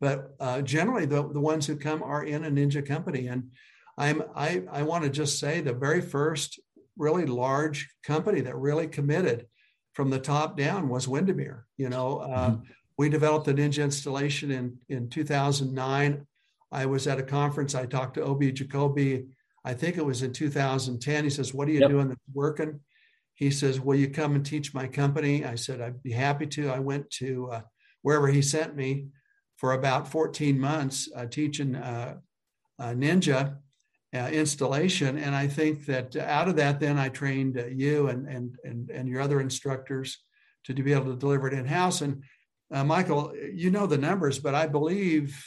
but 0.00 0.34
uh, 0.40 0.60
generally 0.62 1.06
the, 1.06 1.28
the 1.28 1.40
ones 1.40 1.66
who 1.66 1.76
come 1.76 2.02
are 2.02 2.24
in 2.24 2.44
a 2.44 2.50
ninja 2.50 2.86
company 2.86 3.28
and 3.28 3.50
I'm 3.98 4.22
I, 4.34 4.62
I 4.70 4.82
want 4.82 5.04
to 5.04 5.10
just 5.10 5.38
say 5.38 5.60
the 5.60 5.72
very 5.72 6.00
first 6.00 6.60
really 6.96 7.26
large 7.26 7.88
company 8.02 8.40
that 8.42 8.56
really 8.56 8.86
committed 8.86 9.46
from 9.94 10.10
the 10.10 10.18
top 10.18 10.56
down 10.56 10.88
was 10.88 11.08
Windermere. 11.08 11.66
You 11.76 11.88
know, 11.88 12.18
uh, 12.18 12.50
mm-hmm. 12.50 12.62
we 12.98 13.08
developed 13.08 13.46
the 13.46 13.54
Ninja 13.54 13.82
installation 13.82 14.50
in 14.50 14.78
in 14.88 15.08
2009. 15.08 16.26
I 16.72 16.86
was 16.86 17.06
at 17.06 17.18
a 17.18 17.22
conference. 17.22 17.74
I 17.74 17.86
talked 17.86 18.14
to 18.14 18.26
OB 18.26 18.42
Jacobi. 18.42 19.26
I 19.64 19.74
think 19.74 19.96
it 19.96 20.04
was 20.04 20.22
in 20.22 20.32
2010. 20.32 21.24
He 21.24 21.30
says, 21.30 21.54
"What 21.54 21.68
are 21.68 21.72
you 21.72 21.80
yep. 21.80 21.90
doing 21.90 22.08
that's 22.08 22.20
working?" 22.34 22.80
He 23.34 23.50
says, 23.50 23.80
"Will 23.80 23.96
you 23.96 24.10
come 24.10 24.34
and 24.34 24.44
teach 24.44 24.74
my 24.74 24.86
company?" 24.86 25.44
I 25.44 25.54
said, 25.54 25.80
"I'd 25.80 26.02
be 26.02 26.12
happy 26.12 26.46
to." 26.48 26.70
I 26.70 26.80
went 26.80 27.10
to 27.12 27.50
uh, 27.52 27.60
wherever 28.02 28.28
he 28.28 28.42
sent 28.42 28.76
me 28.76 29.08
for 29.56 29.72
about 29.72 30.08
14 30.08 30.58
months 30.58 31.08
uh, 31.16 31.26
teaching 31.26 31.74
uh, 31.74 32.16
uh, 32.78 32.88
Ninja 32.88 33.56
uh, 34.14 34.28
installation. 34.30 35.18
And 35.18 35.34
I 35.34 35.46
think 35.46 35.86
that 35.86 36.14
out 36.16 36.48
of 36.48 36.56
that, 36.56 36.78
then 36.78 36.98
I 36.98 37.08
trained 37.08 37.62
you 37.74 38.08
and, 38.08 38.26
and, 38.26 38.56
and, 38.64 38.90
and 38.90 39.08
your 39.08 39.20
other 39.20 39.40
instructors 39.40 40.18
to, 40.64 40.74
to 40.74 40.82
be 40.82 40.92
able 40.92 41.12
to 41.12 41.16
deliver 41.16 41.48
it 41.48 41.54
in 41.54 41.64
house. 41.66 42.02
And 42.02 42.22
Michael, 42.70 43.32
you 43.52 43.70
know 43.70 43.86
the 43.86 43.98
numbers, 43.98 44.38
but 44.38 44.54
I 44.54 44.66
believe 44.66 45.42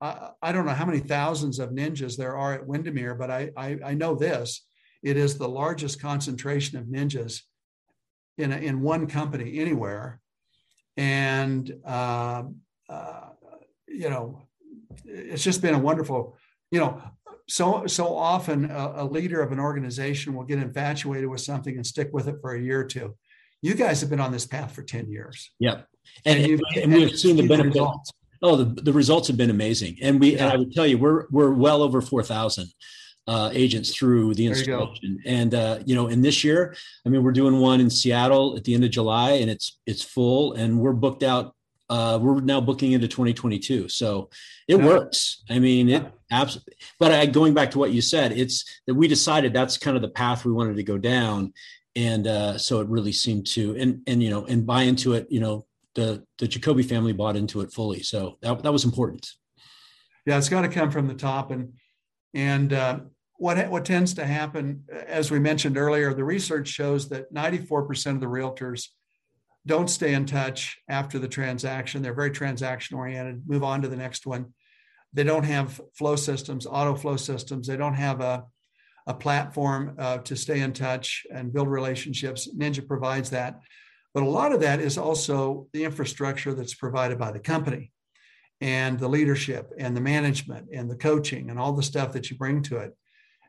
I, 0.00 0.30
I, 0.42 0.52
don't 0.52 0.66
know 0.66 0.72
how 0.72 0.84
many 0.84 1.00
thousands 1.00 1.58
of 1.58 1.70
ninjas 1.70 2.16
there 2.16 2.36
are 2.36 2.52
at 2.52 2.66
Windermere, 2.66 3.14
but 3.14 3.30
I, 3.30 3.50
I, 3.56 3.78
I 3.84 3.94
know 3.94 4.14
this: 4.14 4.64
it 5.02 5.16
is 5.16 5.36
the 5.36 5.48
largest 5.48 6.00
concentration 6.00 6.78
of 6.78 6.84
ninjas 6.84 7.40
in 8.38 8.52
a, 8.52 8.56
in 8.56 8.82
one 8.82 9.06
company 9.06 9.58
anywhere, 9.58 10.20
and 10.96 11.72
uh, 12.88 13.30
you 13.88 14.10
know, 14.10 14.42
it's 15.04 15.42
just 15.42 15.62
been 15.62 15.74
a 15.74 15.78
wonderful. 15.78 16.36
You 16.70 16.80
know, 16.80 17.02
so 17.48 17.86
so 17.86 18.14
often 18.14 18.70
a, 18.70 18.92
a, 18.96 19.04
leader 19.04 19.40
of 19.40 19.52
an 19.52 19.60
organization 19.60 20.34
will 20.34 20.44
get 20.44 20.58
infatuated 20.58 21.28
with 21.28 21.40
something 21.40 21.76
and 21.76 21.86
stick 21.86 22.10
with 22.12 22.28
it 22.28 22.36
for 22.40 22.54
a 22.54 22.60
year 22.60 22.80
or 22.80 22.84
two. 22.84 23.14
You 23.62 23.74
guys 23.74 24.00
have 24.00 24.10
been 24.10 24.20
on 24.20 24.32
this 24.32 24.46
path 24.46 24.72
for 24.72 24.82
10 24.82 25.08
years. 25.10 25.52
Yep. 25.60 25.86
And, 26.24 26.44
and, 26.44 26.62
and 26.76 26.92
we've 26.92 27.18
seen 27.18 27.36
the 27.36 27.46
benefits. 27.46 27.76
Results. 27.76 28.12
Oh, 28.42 28.56
the, 28.56 28.82
the 28.82 28.92
results 28.92 29.28
have 29.28 29.36
been 29.36 29.50
amazing. 29.50 29.96
And 30.02 30.20
we 30.20 30.34
yeah. 30.34 30.44
and 30.44 30.52
I 30.52 30.56
would 30.56 30.72
tell 30.72 30.86
you, 30.86 30.98
we're 30.98 31.26
we're 31.30 31.52
well 31.52 31.82
over 31.82 32.00
4,000 32.00 32.68
uh, 33.26 33.50
agents 33.52 33.94
through 33.94 34.34
the 34.34 34.46
installation. 34.46 35.18
And 35.24 35.54
uh, 35.54 35.80
you 35.84 35.94
know, 35.94 36.08
in 36.08 36.22
this 36.22 36.44
year, 36.44 36.76
I 37.04 37.08
mean, 37.08 37.22
we're 37.22 37.32
doing 37.32 37.58
one 37.58 37.80
in 37.80 37.90
Seattle 37.90 38.56
at 38.56 38.64
the 38.64 38.74
end 38.74 38.84
of 38.84 38.90
July, 38.90 39.32
and 39.32 39.50
it's 39.50 39.78
it's 39.86 40.02
full, 40.02 40.52
and 40.52 40.78
we're 40.78 40.92
booked 40.92 41.22
out 41.22 41.55
uh, 41.88 42.18
we're 42.20 42.40
now 42.40 42.60
booking 42.60 42.92
into 42.92 43.08
2022. 43.08 43.88
So 43.88 44.30
it 44.68 44.78
yeah. 44.78 44.84
works. 44.84 45.42
I 45.48 45.58
mean, 45.58 45.88
it 45.88 46.04
absolutely. 46.30 46.74
But 46.98 47.12
I, 47.12 47.26
going 47.26 47.54
back 47.54 47.70
to 47.72 47.78
what 47.78 47.92
you 47.92 48.02
said, 48.02 48.32
it's 48.32 48.64
that 48.86 48.94
we 48.94 49.08
decided 49.08 49.52
that's 49.52 49.78
kind 49.78 49.96
of 49.96 50.02
the 50.02 50.08
path 50.08 50.44
we 50.44 50.52
wanted 50.52 50.76
to 50.76 50.82
go 50.82 50.98
down, 50.98 51.52
and 51.94 52.26
uh, 52.26 52.58
so 52.58 52.80
it 52.80 52.88
really 52.88 53.12
seemed 53.12 53.46
to 53.48 53.76
and 53.76 54.02
and 54.06 54.22
you 54.22 54.30
know 54.30 54.44
and 54.46 54.66
buy 54.66 54.82
into 54.82 55.14
it. 55.14 55.26
You 55.30 55.40
know, 55.40 55.66
the 55.94 56.24
the 56.38 56.48
Jacobi 56.48 56.84
family 56.84 57.12
bought 57.12 57.36
into 57.36 57.60
it 57.60 57.72
fully, 57.72 58.02
so 58.02 58.38
that 58.42 58.62
that 58.62 58.72
was 58.72 58.84
important. 58.84 59.28
Yeah, 60.24 60.38
it's 60.38 60.48
got 60.48 60.62
to 60.62 60.68
come 60.68 60.90
from 60.90 61.06
the 61.06 61.14
top, 61.14 61.52
and 61.52 61.74
and 62.34 62.72
uh, 62.72 63.00
what 63.38 63.70
what 63.70 63.84
tends 63.84 64.14
to 64.14 64.26
happen, 64.26 64.84
as 65.06 65.30
we 65.30 65.38
mentioned 65.38 65.76
earlier, 65.76 66.12
the 66.14 66.24
research 66.24 66.68
shows 66.68 67.08
that 67.10 67.32
94% 67.32 68.14
of 68.14 68.20
the 68.20 68.26
realtors 68.26 68.88
don't 69.66 69.90
stay 69.90 70.14
in 70.14 70.26
touch 70.26 70.78
after 70.88 71.18
the 71.18 71.28
transaction. 71.28 72.00
They're 72.00 72.14
very 72.14 72.30
transaction 72.30 72.96
oriented, 72.96 73.42
move 73.46 73.64
on 73.64 73.82
to 73.82 73.88
the 73.88 73.96
next 73.96 74.26
one. 74.26 74.54
They 75.12 75.24
don't 75.24 75.44
have 75.44 75.80
flow 75.94 76.16
systems, 76.16 76.66
auto 76.66 76.94
flow 76.94 77.16
systems. 77.16 77.66
They 77.66 77.76
don't 77.76 77.94
have 77.94 78.20
a, 78.20 78.44
a 79.06 79.14
platform 79.14 79.96
uh, 79.98 80.18
to 80.18 80.36
stay 80.36 80.60
in 80.60 80.72
touch 80.72 81.26
and 81.32 81.52
build 81.52 81.68
relationships. 81.68 82.48
Ninja 82.56 82.86
provides 82.86 83.30
that. 83.30 83.60
But 84.14 84.22
a 84.22 84.28
lot 84.28 84.52
of 84.52 84.60
that 84.60 84.80
is 84.80 84.96
also 84.96 85.66
the 85.72 85.84
infrastructure 85.84 86.54
that's 86.54 86.74
provided 86.74 87.18
by 87.18 87.32
the 87.32 87.40
company 87.40 87.92
and 88.60 88.98
the 88.98 89.08
leadership 89.08 89.72
and 89.78 89.96
the 89.96 90.00
management 90.00 90.68
and 90.72 90.90
the 90.90 90.96
coaching 90.96 91.50
and 91.50 91.58
all 91.58 91.72
the 91.72 91.82
stuff 91.82 92.12
that 92.12 92.30
you 92.30 92.38
bring 92.38 92.62
to 92.62 92.78
it. 92.78 92.96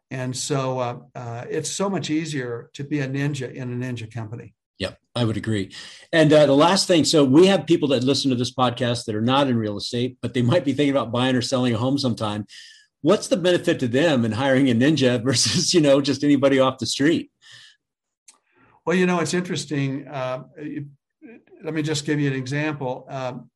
And 0.10 0.36
so 0.36 0.80
uh, 0.80 0.98
uh, 1.16 1.46
it's 1.50 1.70
so 1.70 1.90
much 1.90 2.10
easier 2.10 2.70
to 2.74 2.84
be 2.84 3.00
a 3.00 3.08
ninja 3.08 3.54
in 3.54 3.72
a 3.72 3.86
ninja 3.86 4.12
company. 4.12 4.54
Yep, 4.80 5.00
I 5.16 5.26
would 5.26 5.38
agree. 5.38 5.74
And 6.14 6.32
uh, 6.32 6.46
the 6.46 6.56
last 6.56 6.88
thing, 6.88 7.04
so 7.04 7.24
we 7.24 7.48
have 7.48 7.66
people 7.66 7.88
that 7.90 8.04
listen 8.04 8.30
to 8.30 8.36
this 8.36 8.54
podcast 8.54 9.06
that 9.06 9.16
are 9.16 9.22
not 9.22 9.48
in 9.48 9.58
real 9.58 9.78
estate, 9.78 10.18
but 10.22 10.34
they 10.34 10.42
might 10.42 10.66
be 10.66 10.74
thinking 10.74 10.96
about 10.96 11.12
buying 11.12 11.36
or 11.36 11.42
selling 11.42 11.74
a 11.74 11.78
home 11.78 11.98
sometime. 11.98 12.46
What's 13.02 13.28
the 13.28 13.38
benefit 13.38 13.80
to 13.80 13.88
them 13.88 14.26
in 14.26 14.34
hiring 14.34 14.70
a 14.70 14.76
ninja 14.76 15.24
versus 15.24 15.74
you 15.74 15.82
know 15.82 16.02
just 16.02 16.24
anybody 16.24 16.60
off 16.60 16.78
the 16.78 16.86
street? 16.86 17.32
Well, 18.86 18.96
you 18.96 19.06
know 19.06 19.20
it's 19.20 19.34
interesting. 19.34 20.08
Uh, 20.08 20.44
let 21.64 21.74
me 21.74 21.82
just 21.82 22.06
give 22.06 22.20
you 22.20 22.28
an 22.28 22.36
example. 22.36 23.06
Um, 23.10 23.50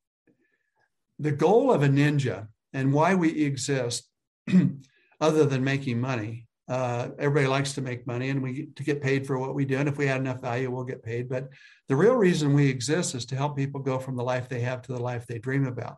the 1.19 1.31
goal 1.31 1.71
of 1.71 1.83
a 1.83 1.87
ninja 1.87 2.47
and 2.73 2.91
why 2.91 3.15
we 3.15 3.43
exist, 3.43 4.09
other 5.21 5.45
than 5.45 5.63
making 5.63 6.01
money, 6.01 6.47
uh, 6.71 7.09
everybody 7.19 7.47
likes 7.47 7.73
to 7.73 7.81
make 7.81 8.07
money 8.07 8.29
and 8.29 8.41
we 8.41 8.67
to 8.77 8.83
get 8.83 9.01
paid 9.01 9.27
for 9.27 9.37
what 9.37 9.53
we 9.53 9.65
do. 9.65 9.77
And 9.77 9.89
if 9.89 9.97
we 9.97 10.07
add 10.07 10.21
enough 10.21 10.39
value, 10.39 10.71
we'll 10.71 10.85
get 10.85 11.03
paid. 11.03 11.27
But 11.27 11.49
the 11.89 11.97
real 11.97 12.15
reason 12.15 12.53
we 12.53 12.69
exist 12.69 13.13
is 13.13 13.25
to 13.25 13.35
help 13.35 13.57
people 13.57 13.81
go 13.81 13.99
from 13.99 14.15
the 14.15 14.23
life 14.23 14.47
they 14.47 14.61
have 14.61 14.81
to 14.83 14.93
the 14.93 15.01
life 15.01 15.27
they 15.27 15.37
dream 15.37 15.67
about. 15.67 15.97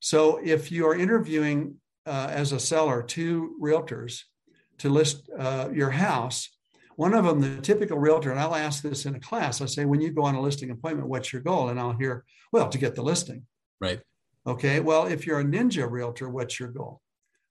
So 0.00 0.40
if 0.42 0.72
you 0.72 0.86
are 0.86 0.94
interviewing 0.94 1.74
uh, 2.06 2.28
as 2.30 2.52
a 2.52 2.58
seller 2.58 3.02
two 3.02 3.56
realtors 3.62 4.22
to 4.78 4.88
list 4.88 5.28
uh, 5.38 5.68
your 5.70 5.90
house, 5.90 6.48
one 6.96 7.12
of 7.12 7.26
them, 7.26 7.40
the 7.40 7.60
typical 7.60 7.98
realtor, 7.98 8.30
and 8.30 8.40
I'll 8.40 8.54
ask 8.54 8.82
this 8.82 9.04
in 9.04 9.16
a 9.16 9.20
class, 9.20 9.60
I 9.60 9.66
say, 9.66 9.84
when 9.84 10.00
you 10.00 10.12
go 10.12 10.22
on 10.22 10.34
a 10.34 10.40
listing 10.40 10.70
appointment, 10.70 11.10
what's 11.10 11.30
your 11.30 11.42
goal? 11.42 11.68
And 11.68 11.78
I'll 11.78 11.92
hear, 11.92 12.24
well, 12.52 12.70
to 12.70 12.78
get 12.78 12.94
the 12.94 13.02
listing. 13.02 13.42
Right. 13.82 14.00
Okay. 14.46 14.80
Well, 14.80 15.06
if 15.06 15.26
you're 15.26 15.40
a 15.40 15.44
ninja 15.44 15.86
realtor, 15.90 16.30
what's 16.30 16.58
your 16.58 16.70
goal? 16.70 17.02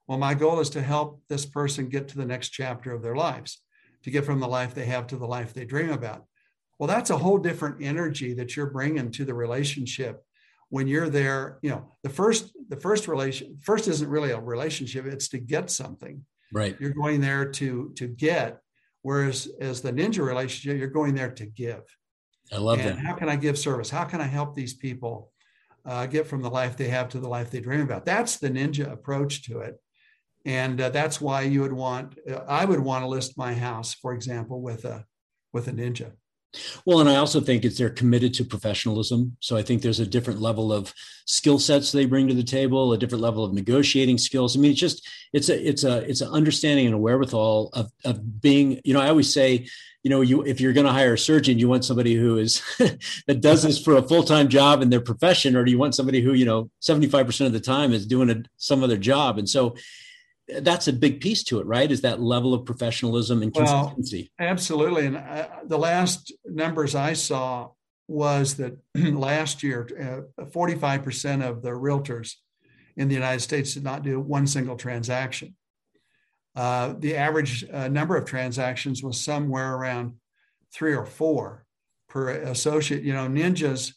Well, 0.07 0.17
my 0.17 0.33
goal 0.33 0.59
is 0.59 0.69
to 0.71 0.81
help 0.81 1.21
this 1.27 1.45
person 1.45 1.89
get 1.89 2.07
to 2.09 2.17
the 2.17 2.25
next 2.25 2.49
chapter 2.49 2.93
of 2.93 3.01
their 3.01 3.15
lives, 3.15 3.61
to 4.03 4.11
get 4.11 4.25
from 4.25 4.39
the 4.39 4.47
life 4.47 4.73
they 4.73 4.85
have 4.85 5.07
to 5.07 5.17
the 5.17 5.27
life 5.27 5.53
they 5.53 5.65
dream 5.65 5.89
about. 5.89 6.25
Well, 6.79 6.87
that's 6.87 7.09
a 7.09 7.17
whole 7.17 7.37
different 7.37 7.81
energy 7.81 8.33
that 8.35 8.55
you're 8.55 8.69
bringing 8.69 9.11
to 9.11 9.25
the 9.25 9.33
relationship 9.33 10.23
when 10.69 10.87
you're 10.87 11.09
there. 11.09 11.59
You 11.61 11.71
know, 11.71 11.95
the 12.03 12.09
first 12.09 12.53
the 12.69 12.77
first 12.77 13.07
relation 13.07 13.57
first 13.57 13.87
isn't 13.87 14.09
really 14.09 14.31
a 14.31 14.39
relationship; 14.39 15.05
it's 15.05 15.27
to 15.29 15.39
get 15.39 15.69
something. 15.69 16.23
Right. 16.53 16.77
You're 16.79 16.93
going 16.93 17.19
there 17.19 17.51
to 17.51 17.91
to 17.95 18.07
get, 18.07 18.61
whereas 19.01 19.49
as 19.59 19.81
the 19.81 19.91
ninja 19.91 20.25
relationship, 20.25 20.79
you're 20.79 20.87
going 20.87 21.15
there 21.15 21.31
to 21.31 21.45
give. 21.45 21.83
I 22.53 22.57
love 22.57 22.79
and 22.79 22.97
that. 22.97 22.99
How 22.99 23.13
can 23.13 23.27
I 23.27 23.35
give 23.35 23.57
service? 23.57 23.89
How 23.89 24.05
can 24.05 24.21
I 24.21 24.27
help 24.27 24.55
these 24.55 24.73
people 24.73 25.31
uh, 25.85 26.05
get 26.05 26.27
from 26.27 26.41
the 26.41 26.49
life 26.49 26.77
they 26.77 26.87
have 26.87 27.09
to 27.09 27.19
the 27.19 27.27
life 27.27 27.51
they 27.51 27.59
dream 27.59 27.81
about? 27.81 28.05
That's 28.05 28.37
the 28.37 28.49
ninja 28.49 28.89
approach 28.89 29.43
to 29.43 29.59
it. 29.59 29.81
And 30.47 30.79
uh, 30.79 30.89
that's 30.89 31.19
why 31.19 31.41
you 31.41 31.61
would 31.61 31.73
want, 31.73 32.17
uh, 32.27 32.39
I 32.47 32.63
would 32.63 32.79
want 32.79 33.03
to 33.03 33.07
list 33.07 33.37
my 33.37 33.53
house, 33.53 33.93
for 33.93 34.13
example, 34.13 34.61
with 34.61 34.85
a, 34.85 35.05
with 35.51 35.67
a 35.67 35.73
ninja. 35.73 36.13
Well, 36.85 37.01
and 37.01 37.09
I 37.09 37.17
also 37.17 37.41
think 37.41 37.65
it's 37.65 37.77
they're 37.77 37.89
committed 37.89 38.33
to 38.35 38.45
professionalism. 38.45 39.35
So 39.41 39.57
I 39.57 39.61
think 39.61 39.81
there's 39.81 39.99
a 39.99 40.07
different 40.07 40.39
level 40.39 40.71
of 40.71 40.93
skill 41.25 41.59
sets 41.59 41.91
they 41.91 42.05
bring 42.05 42.29
to 42.29 42.33
the 42.33 42.43
table, 42.43 42.93
a 42.93 42.97
different 42.97 43.21
level 43.21 43.43
of 43.43 43.53
negotiating 43.53 44.17
skills. 44.17 44.55
I 44.55 44.61
mean, 44.61 44.71
it's 44.71 44.79
just 44.79 45.05
it's 45.33 45.49
a 45.49 45.67
it's 45.67 45.83
a 45.83 46.09
it's 46.09 46.21
an 46.21 46.29
understanding 46.29 46.85
and 46.85 46.95
a 46.95 46.97
wherewithal 46.97 47.69
of 47.73 47.91
of 48.05 48.41
being. 48.41 48.79
You 48.85 48.93
know, 48.93 49.01
I 49.01 49.09
always 49.09 49.31
say, 49.31 49.67
you 50.03 50.09
know, 50.09 50.21
you 50.21 50.43
if 50.43 50.61
you're 50.61 50.73
going 50.73 50.87
to 50.87 50.93
hire 50.93 51.13
a 51.13 51.19
surgeon, 51.19 51.59
you 51.59 51.67
want 51.67 51.83
somebody 51.83 52.15
who 52.15 52.37
is 52.37 52.63
that 53.27 53.41
does 53.41 53.63
this 53.63 53.83
for 53.83 53.97
a 53.97 54.01
full 54.01 54.23
time 54.23 54.47
job 54.47 54.81
in 54.81 54.89
their 54.89 55.01
profession, 55.01 55.57
or 55.57 55.65
do 55.65 55.71
you 55.71 55.77
want 55.77 55.95
somebody 55.95 56.21
who 56.21 56.31
you 56.31 56.45
know 56.45 56.71
75 56.79 57.25
percent 57.25 57.47
of 57.47 57.53
the 57.53 57.59
time 57.59 57.91
is 57.91 58.07
doing 58.07 58.29
a, 58.29 58.41
some 58.55 58.83
other 58.83 58.97
job? 58.97 59.37
And 59.37 59.49
so 59.49 59.75
that's 60.47 60.87
a 60.87 60.93
big 60.93 61.19
piece 61.19 61.43
to 61.45 61.59
it, 61.59 61.65
right? 61.65 61.91
Is 61.91 62.01
that 62.01 62.21
level 62.21 62.53
of 62.53 62.65
professionalism 62.65 63.41
and 63.41 63.53
consistency? 63.53 64.31
Well, 64.39 64.49
absolutely. 64.49 65.05
And 65.05 65.17
I, 65.17 65.49
the 65.65 65.77
last 65.77 66.33
numbers 66.45 66.95
I 66.95 67.13
saw 67.13 67.69
was 68.07 68.55
that 68.55 68.77
last 68.95 69.61
year, 69.61 70.25
uh, 70.39 70.45
45% 70.45 71.47
of 71.47 71.61
the 71.61 71.71
realtors 71.71 72.35
in 72.95 73.09
the 73.09 73.13
United 73.13 73.41
States 73.41 73.73
did 73.73 73.83
not 73.83 74.03
do 74.03 74.19
one 74.19 74.47
single 74.47 74.77
transaction. 74.77 75.55
Uh, 76.55 76.95
the 76.97 77.15
average 77.15 77.65
uh, 77.71 77.87
number 77.87 78.15
of 78.15 78.25
transactions 78.25 79.03
was 79.03 79.21
somewhere 79.21 79.75
around 79.75 80.13
three 80.73 80.95
or 80.95 81.05
four 81.05 81.65
per 82.09 82.29
associate. 82.29 83.03
You 83.03 83.13
know, 83.13 83.27
ninjas 83.27 83.93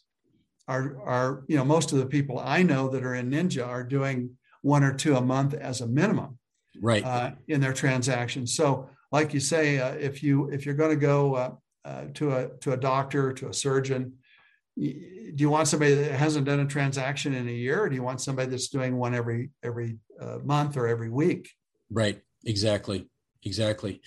are 0.67 1.01
are 1.01 1.43
you 1.47 1.57
know 1.57 1.65
most 1.65 1.91
of 1.91 1.97
the 1.97 2.05
people 2.05 2.39
I 2.39 2.61
know 2.61 2.89
that 2.89 3.03
are 3.03 3.15
in 3.15 3.31
Ninja 3.31 3.65
are 3.65 3.83
doing 3.83 4.37
one 4.61 4.83
or 4.83 4.93
two 4.93 5.15
a 5.15 5.21
month 5.21 5.55
as 5.55 5.81
a 5.81 5.87
minimum 5.87 6.37
right 6.79 7.03
uh, 7.03 7.31
in 7.47 7.61
their 7.61 7.73
transactions. 7.73 8.55
So, 8.55 8.89
like 9.11 9.33
you 9.33 9.39
say, 9.39 9.79
uh, 9.79 9.93
if 9.93 10.23
you 10.23 10.49
if 10.49 10.65
you're 10.65 10.75
going 10.75 10.91
to 10.91 10.95
go 10.95 11.35
uh, 11.35 11.51
uh, 11.85 12.03
to 12.15 12.31
a 12.31 12.49
to 12.61 12.73
a 12.73 12.77
doctor 12.77 13.33
to 13.33 13.49
a 13.49 13.53
surgeon, 13.53 14.13
do 14.77 15.35
you 15.37 15.49
want 15.49 15.67
somebody 15.67 15.93
that 15.95 16.11
hasn't 16.11 16.45
done 16.45 16.59
a 16.59 16.65
transaction 16.65 17.33
in 17.33 17.47
a 17.47 17.51
year, 17.51 17.83
or 17.83 17.89
do 17.89 17.95
you 17.95 18.03
want 18.03 18.21
somebody 18.21 18.49
that's 18.49 18.69
doing 18.69 18.97
one 18.97 19.13
every 19.13 19.49
every 19.63 19.97
uh, 20.19 20.39
month 20.43 20.77
or 20.77 20.87
every 20.87 21.09
week? 21.09 21.49
Right. 21.89 22.21
Exactly. 22.45 23.07
Exactly. 23.43 24.01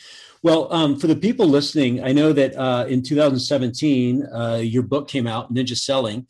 Well, 0.44 0.72
um, 0.72 0.98
for 0.98 1.08
the 1.08 1.16
people 1.16 1.48
listening, 1.48 2.04
I 2.04 2.12
know 2.12 2.32
that 2.32 2.56
uh, 2.56 2.86
in 2.88 3.02
2017, 3.02 4.28
your 4.60 4.82
book 4.84 5.08
came 5.08 5.26
out, 5.26 5.52
Ninja 5.52 5.76
Selling, 5.76 6.28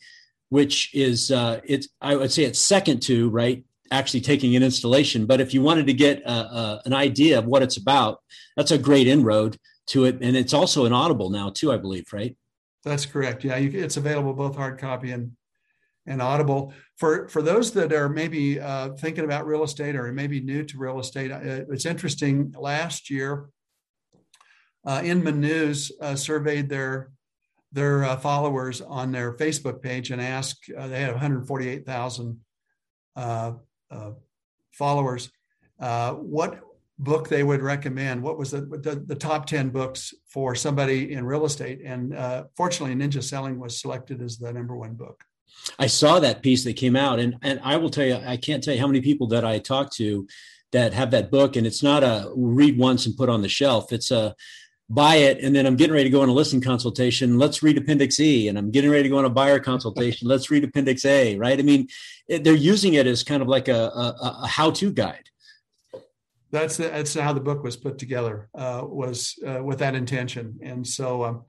which 0.49 0.93
is 0.93 1.31
uh, 1.31 1.59
it's 1.63 1.89
I 2.01 2.15
would 2.15 2.31
say 2.31 2.43
it's 2.43 2.59
second 2.59 3.01
to 3.03 3.29
right 3.29 3.63
actually 3.91 4.21
taking 4.21 4.55
an 4.55 4.63
installation. 4.63 5.25
But 5.25 5.41
if 5.41 5.53
you 5.53 5.61
wanted 5.61 5.87
to 5.87 5.93
get 5.93 6.21
a, 6.23 6.31
a, 6.31 6.81
an 6.85 6.93
idea 6.93 7.37
of 7.37 7.45
what 7.45 7.63
it's 7.63 7.77
about, 7.77 8.19
that's 8.55 8.71
a 8.71 8.77
great 8.77 9.07
inroad 9.07 9.57
to 9.87 10.05
it. 10.05 10.17
And 10.21 10.35
it's 10.35 10.53
also 10.53 10.85
an 10.85 10.93
Audible 10.93 11.29
now 11.29 11.49
too, 11.49 11.71
I 11.71 11.77
believe, 11.77 12.05
right? 12.11 12.35
That's 12.83 13.05
correct. 13.05 13.43
Yeah, 13.43 13.57
you, 13.57 13.79
it's 13.79 13.97
available 13.97 14.33
both 14.33 14.55
hard 14.55 14.79
copy 14.79 15.11
and 15.11 15.31
and 16.07 16.21
Audible. 16.21 16.71
For 16.97 17.27
for 17.27 17.41
those 17.41 17.71
that 17.73 17.91
are 17.91 18.09
maybe 18.09 18.59
uh, 18.59 18.93
thinking 18.93 19.25
about 19.25 19.47
real 19.47 19.63
estate 19.63 19.95
or 19.95 20.11
maybe 20.11 20.39
new 20.39 20.63
to 20.63 20.77
real 20.77 20.99
estate, 20.99 21.31
uh, 21.31 21.39
it's 21.71 21.85
interesting. 21.85 22.53
Last 22.57 23.09
year, 23.09 23.49
uh, 24.85 25.01
Inman 25.03 25.41
News 25.41 25.91
uh, 25.99 26.15
surveyed 26.15 26.69
their 26.69 27.11
their 27.71 28.05
uh, 28.05 28.17
followers 28.17 28.81
on 28.81 29.11
their 29.11 29.33
Facebook 29.33 29.81
page 29.81 30.11
and 30.11 30.21
asked. 30.21 30.69
Uh, 30.77 30.87
they 30.87 31.01
had 31.01 31.11
148,000 31.11 32.39
uh, 33.91 34.11
followers 34.71 35.29
uh, 35.79 36.13
what 36.13 36.61
book 36.99 37.27
they 37.27 37.43
would 37.43 37.61
recommend. 37.61 38.21
What 38.21 38.37
was 38.37 38.51
the, 38.51 38.61
the, 38.61 39.03
the, 39.05 39.15
top 39.15 39.45
10 39.45 39.69
books 39.69 40.13
for 40.27 40.55
somebody 40.55 41.11
in 41.11 41.25
real 41.25 41.45
estate? 41.45 41.81
And 41.83 42.15
uh, 42.15 42.45
fortunately, 42.55 42.95
Ninja 42.95 43.21
Selling 43.21 43.59
was 43.59 43.79
selected 43.81 44.21
as 44.21 44.37
the 44.37 44.51
number 44.53 44.77
one 44.77 44.93
book. 44.93 45.23
I 45.77 45.87
saw 45.87 46.19
that 46.19 46.41
piece 46.41 46.63
that 46.63 46.75
came 46.75 46.95
out, 46.95 47.19
and, 47.19 47.35
and 47.41 47.59
I 47.63 47.77
will 47.77 47.89
tell 47.89 48.05
you, 48.05 48.15
I 48.15 48.37
can't 48.37 48.63
tell 48.63 48.73
you 48.73 48.79
how 48.79 48.87
many 48.87 49.01
people 49.01 49.27
that 49.27 49.43
I 49.43 49.59
talked 49.59 49.93
to 49.97 50.27
that 50.71 50.93
have 50.93 51.11
that 51.11 51.31
book, 51.31 51.55
and 51.55 51.65
it's 51.65 51.83
not 51.83 52.03
a 52.03 52.31
read 52.35 52.77
once 52.77 53.05
and 53.05 53.15
put 53.15 53.29
on 53.29 53.41
the 53.41 53.49
shelf. 53.49 53.91
It's 53.91 54.11
a 54.11 54.35
buy 54.89 55.15
it 55.15 55.39
and 55.43 55.55
then 55.55 55.65
i'm 55.65 55.75
getting 55.75 55.93
ready 55.93 56.03
to 56.03 56.11
go 56.11 56.21
on 56.21 56.29
a 56.29 56.33
listing 56.33 56.61
consultation. 56.61 57.39
Let's 57.39 57.63
read 57.63 57.77
appendix 57.77 58.19
e 58.19 58.47
and 58.47 58.57
i'm 58.57 58.71
getting 58.71 58.91
ready 58.91 59.03
to 59.03 59.09
go 59.09 59.17
on 59.17 59.25
a 59.25 59.29
buyer 59.29 59.59
consultation. 59.59 60.27
Let's 60.27 60.51
read 60.51 60.63
appendix 60.63 61.05
a 61.05 61.37
right? 61.37 61.57
I 61.59 61.63
mean 61.63 61.87
it, 62.27 62.43
they're 62.43 62.53
using 62.53 62.93
it 62.93 63.07
as 63.07 63.23
kind 63.23 63.41
of 63.41 63.47
like 63.47 63.67
a, 63.67 63.73
a, 63.73 64.37
a 64.43 64.47
how-to 64.47 64.91
guide. 64.91 65.29
That's 66.51 66.77
the, 66.77 66.83
that's 66.83 67.13
how 67.15 67.33
the 67.33 67.41
book 67.41 67.63
was 67.63 67.75
put 67.75 67.97
together 67.97 68.49
uh, 68.55 68.83
was 68.83 69.37
uh, 69.45 69.63
with 69.63 69.79
that 69.79 69.95
intention. 69.95 70.57
And 70.61 70.87
so 70.87 71.23
um, 71.25 71.43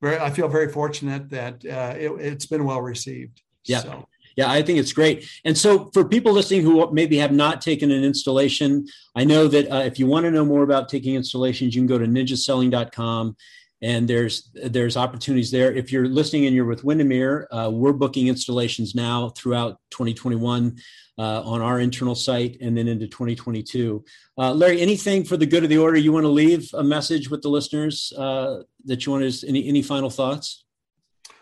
very, 0.00 0.18
i 0.18 0.30
feel 0.30 0.48
very 0.48 0.68
fortunate 0.68 1.30
that 1.30 1.64
uh, 1.64 1.94
it, 1.96 2.32
has 2.32 2.46
been 2.46 2.64
well 2.64 2.80
received. 2.80 3.42
Yeah. 3.64 3.80
So 3.80 4.08
yeah, 4.38 4.48
I 4.48 4.62
think 4.62 4.78
it's 4.78 4.92
great. 4.92 5.28
And 5.44 5.58
so, 5.58 5.90
for 5.92 6.04
people 6.04 6.32
listening 6.32 6.62
who 6.62 6.88
maybe 6.92 7.16
have 7.16 7.32
not 7.32 7.60
taken 7.60 7.90
an 7.90 8.04
installation, 8.04 8.86
I 9.16 9.24
know 9.24 9.48
that 9.48 9.68
uh, 9.68 9.82
if 9.82 9.98
you 9.98 10.06
want 10.06 10.26
to 10.26 10.30
know 10.30 10.44
more 10.44 10.62
about 10.62 10.88
taking 10.88 11.16
installations, 11.16 11.74
you 11.74 11.80
can 11.80 11.88
go 11.88 11.98
to 11.98 12.06
ninjaselling.com 12.06 13.36
and 13.82 14.06
there's 14.06 14.48
there's 14.54 14.96
opportunities 14.96 15.50
there. 15.50 15.72
If 15.72 15.90
you're 15.90 16.06
listening 16.06 16.46
and 16.46 16.54
you're 16.54 16.66
with 16.66 16.84
Windermere, 16.84 17.48
uh, 17.50 17.68
we're 17.72 17.92
booking 17.92 18.28
installations 18.28 18.94
now 18.94 19.30
throughout 19.30 19.80
2021 19.90 20.76
uh, 21.18 21.42
on 21.42 21.60
our 21.60 21.80
internal 21.80 22.14
site 22.14 22.58
and 22.60 22.78
then 22.78 22.86
into 22.86 23.08
2022. 23.08 24.04
Uh, 24.38 24.52
Larry, 24.52 24.80
anything 24.80 25.24
for 25.24 25.36
the 25.36 25.46
good 25.46 25.64
of 25.64 25.68
the 25.68 25.78
order 25.78 25.98
you 25.98 26.12
want 26.12 26.22
to 26.22 26.28
leave 26.28 26.70
a 26.74 26.84
message 26.84 27.28
with 27.28 27.42
the 27.42 27.48
listeners 27.48 28.12
uh, 28.16 28.62
that 28.84 29.04
you 29.04 29.10
want 29.10 29.28
to 29.28 29.48
any 29.48 29.66
any 29.66 29.82
final 29.82 30.10
thoughts? 30.10 30.62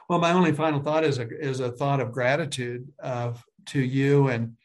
Well, 0.08 0.20
my 0.20 0.32
only 0.32 0.52
final 0.52 0.80
thought 0.80 1.04
is 1.04 1.18
a 1.18 1.28
is 1.28 1.60
a 1.60 1.72
thought 1.72 2.00
of 2.00 2.12
gratitude 2.12 2.88
uh, 3.02 3.32
to 3.66 3.80
you 3.80 4.28
and 4.28 4.56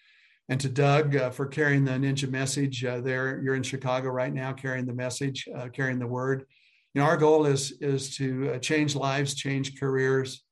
and 0.50 0.60
to 0.60 0.70
Doug 0.70 1.16
uh, 1.16 1.30
for 1.32 1.48
carrying 1.48 1.84
the 1.84 1.92
ninja 1.92 2.30
message. 2.30 2.84
Uh, 2.86 3.02
there, 3.02 3.42
you're 3.42 3.56
in 3.56 3.64
Chicago 3.64 4.10
right 4.10 4.34
now, 4.34 4.54
carrying 4.54 4.86
the 4.86 4.94
message, 4.94 5.48
uh, 5.56 5.70
carrying 5.70 5.98
the 5.98 6.08
word. 6.08 6.46
You 6.94 7.02
know, 7.02 7.08
our 7.08 7.18
goal 7.18 7.46
is 7.46 7.72
is 7.82 8.16
to 8.18 8.54
uh, 8.54 8.60
change 8.60 8.96
lives, 8.96 9.34
change 9.34 9.80
careers, 9.80 10.44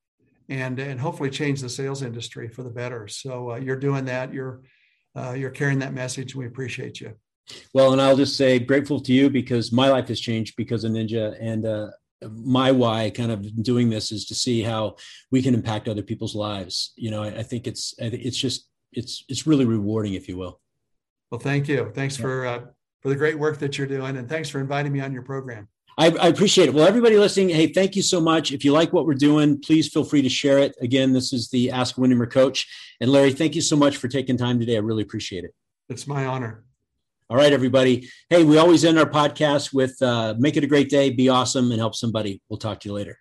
and 0.48 0.80
and 0.80 1.00
hopefully 1.00 1.30
change 1.30 1.62
the 1.62 1.70
sales 1.70 2.02
industry 2.02 2.48
for 2.48 2.64
the 2.64 2.70
better. 2.72 3.08
So 3.08 3.52
uh, 3.52 3.56
you're 3.58 3.76
doing 3.80 4.06
that. 4.06 4.34
You're 4.34 4.62
you're 5.36 5.50
carrying 5.50 5.80
that 5.80 5.94
message. 5.94 6.34
We 6.34 6.46
appreciate 6.46 7.02
you. 7.02 7.14
Well, 7.74 7.92
and 7.92 8.02
I'll 8.02 8.16
just 8.16 8.38
say 8.38 8.58
grateful 8.58 9.02
to 9.02 9.12
you 9.12 9.30
because 9.30 9.72
my 9.74 9.90
life 9.90 10.08
has 10.08 10.20
changed 10.22 10.56
because 10.56 10.86
of 10.86 10.94
Ninja, 10.94 11.36
and 11.42 11.92
my 12.30 12.72
why 12.72 13.10
kind 13.10 13.32
of 13.32 13.64
doing 13.64 13.90
this 13.90 14.12
is 14.12 14.26
to 14.26 14.36
see 14.36 14.62
how 14.62 14.96
we 15.32 15.42
can 15.42 15.54
impact 15.54 15.88
other 15.88 16.02
people's 16.02 16.36
lives 16.36 16.92
you 16.96 17.12
know 17.12 17.24
i, 17.24 17.28
I 17.28 17.44
think 17.44 17.68
it's 17.68 17.94
it's 17.98 18.38
just 18.38 18.68
it's 18.92 19.24
it's 19.30 19.48
really 19.48 19.66
rewarding 19.66 20.14
if 20.14 20.28
you 20.28 20.38
will 20.38 20.60
well 21.32 21.40
thank 21.40 21.68
you 21.68 21.92
thanks 21.94 22.18
yeah. 22.18 22.22
for 22.22 22.46
uh, 22.46 22.60
for 23.02 23.10
the 23.10 23.16
great 23.16 23.38
work 23.40 23.60
that 23.60 23.78
you're 23.78 23.88
doing 23.88 24.18
and 24.18 24.28
thanks 24.28 24.50
for 24.50 24.60
inviting 24.60 24.92
me 24.92 25.00
on 25.00 25.14
your 25.14 25.24
program 25.24 25.68
I, 25.98 26.12
I, 26.12 26.28
appreciate 26.28 26.70
it. 26.70 26.74
Well, 26.74 26.88
everybody 26.88 27.18
listening, 27.18 27.50
hey, 27.50 27.74
thank 27.74 27.94
you 27.94 28.02
so 28.02 28.22
much. 28.22 28.54
If 28.54 28.64
you 28.64 28.72
like 28.72 28.94
what 28.94 29.06
we're 29.06 29.16
doing, 29.16 29.60
please 29.60 29.90
feel 29.90 30.06
free 30.06 30.22
to 30.22 30.30
share 30.30 30.58
it. 30.60 30.74
Again, 30.80 31.12
this 31.12 31.34
is 31.34 31.50
the 31.50 31.72
Ask 31.72 31.98
Windermere 31.98 32.28
Coach. 32.28 32.66
And 33.02 33.12
Larry, 33.12 33.34
thank 33.34 33.54
you 33.54 33.60
so 33.60 33.76
much 33.76 33.98
for 33.98 34.08
taking 34.08 34.38
time 34.38 34.62
today. 34.62 34.78
I 34.78 34.80
really 34.80 35.04
appreciate 35.04 35.44
it. 35.44 35.54
It's 35.90 36.08
my 36.08 36.26
honor. 36.26 36.64
All 37.32 37.38
right, 37.38 37.54
everybody. 37.54 38.10
Hey, 38.28 38.44
we 38.44 38.58
always 38.58 38.84
end 38.84 38.98
our 38.98 39.08
podcast 39.08 39.72
with 39.72 40.02
uh, 40.02 40.34
make 40.40 40.58
it 40.58 40.64
a 40.64 40.68
great 40.68 40.90
day, 40.90 41.12
be 41.12 41.30
awesome, 41.30 41.70
and 41.70 41.80
help 41.80 41.94
somebody. 41.94 42.42
We'll 42.50 42.58
talk 42.58 42.80
to 42.80 42.90
you 42.90 42.96
later. 42.96 43.20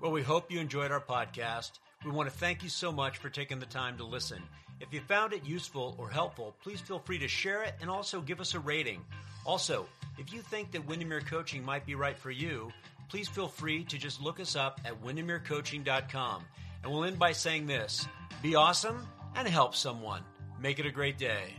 Well, 0.00 0.10
we 0.10 0.22
hope 0.22 0.50
you 0.50 0.58
enjoyed 0.58 0.90
our 0.90 1.00
podcast. 1.00 1.78
We 2.04 2.10
want 2.10 2.28
to 2.28 2.36
thank 2.36 2.64
you 2.64 2.68
so 2.68 2.90
much 2.90 3.18
for 3.18 3.30
taking 3.30 3.60
the 3.60 3.66
time 3.66 3.96
to 3.98 4.04
listen. 4.04 4.42
If 4.80 4.92
you 4.92 4.98
found 4.98 5.32
it 5.32 5.44
useful 5.44 5.94
or 5.96 6.10
helpful, 6.10 6.56
please 6.60 6.80
feel 6.80 6.98
free 6.98 7.20
to 7.20 7.28
share 7.28 7.62
it 7.62 7.74
and 7.80 7.88
also 7.88 8.20
give 8.20 8.40
us 8.40 8.54
a 8.54 8.58
rating. 8.58 9.00
Also, 9.46 9.86
if 10.18 10.32
you 10.32 10.40
think 10.40 10.72
that 10.72 10.84
Windermere 10.88 11.20
Coaching 11.20 11.64
might 11.64 11.86
be 11.86 11.94
right 11.94 12.18
for 12.18 12.32
you, 12.32 12.72
please 13.08 13.28
feel 13.28 13.48
free 13.48 13.84
to 13.84 13.98
just 13.98 14.20
look 14.20 14.40
us 14.40 14.56
up 14.56 14.80
at 14.84 15.02
windermerecoaching.com. 15.02 16.44
And 16.82 16.92
we'll 16.92 17.04
end 17.04 17.18
by 17.18 17.32
saying 17.32 17.66
this 17.66 18.06
be 18.42 18.54
awesome 18.54 19.06
and 19.34 19.48
help 19.48 19.74
someone. 19.74 20.22
Make 20.60 20.78
it 20.78 20.86
a 20.86 20.90
great 20.90 21.18
day. 21.18 21.54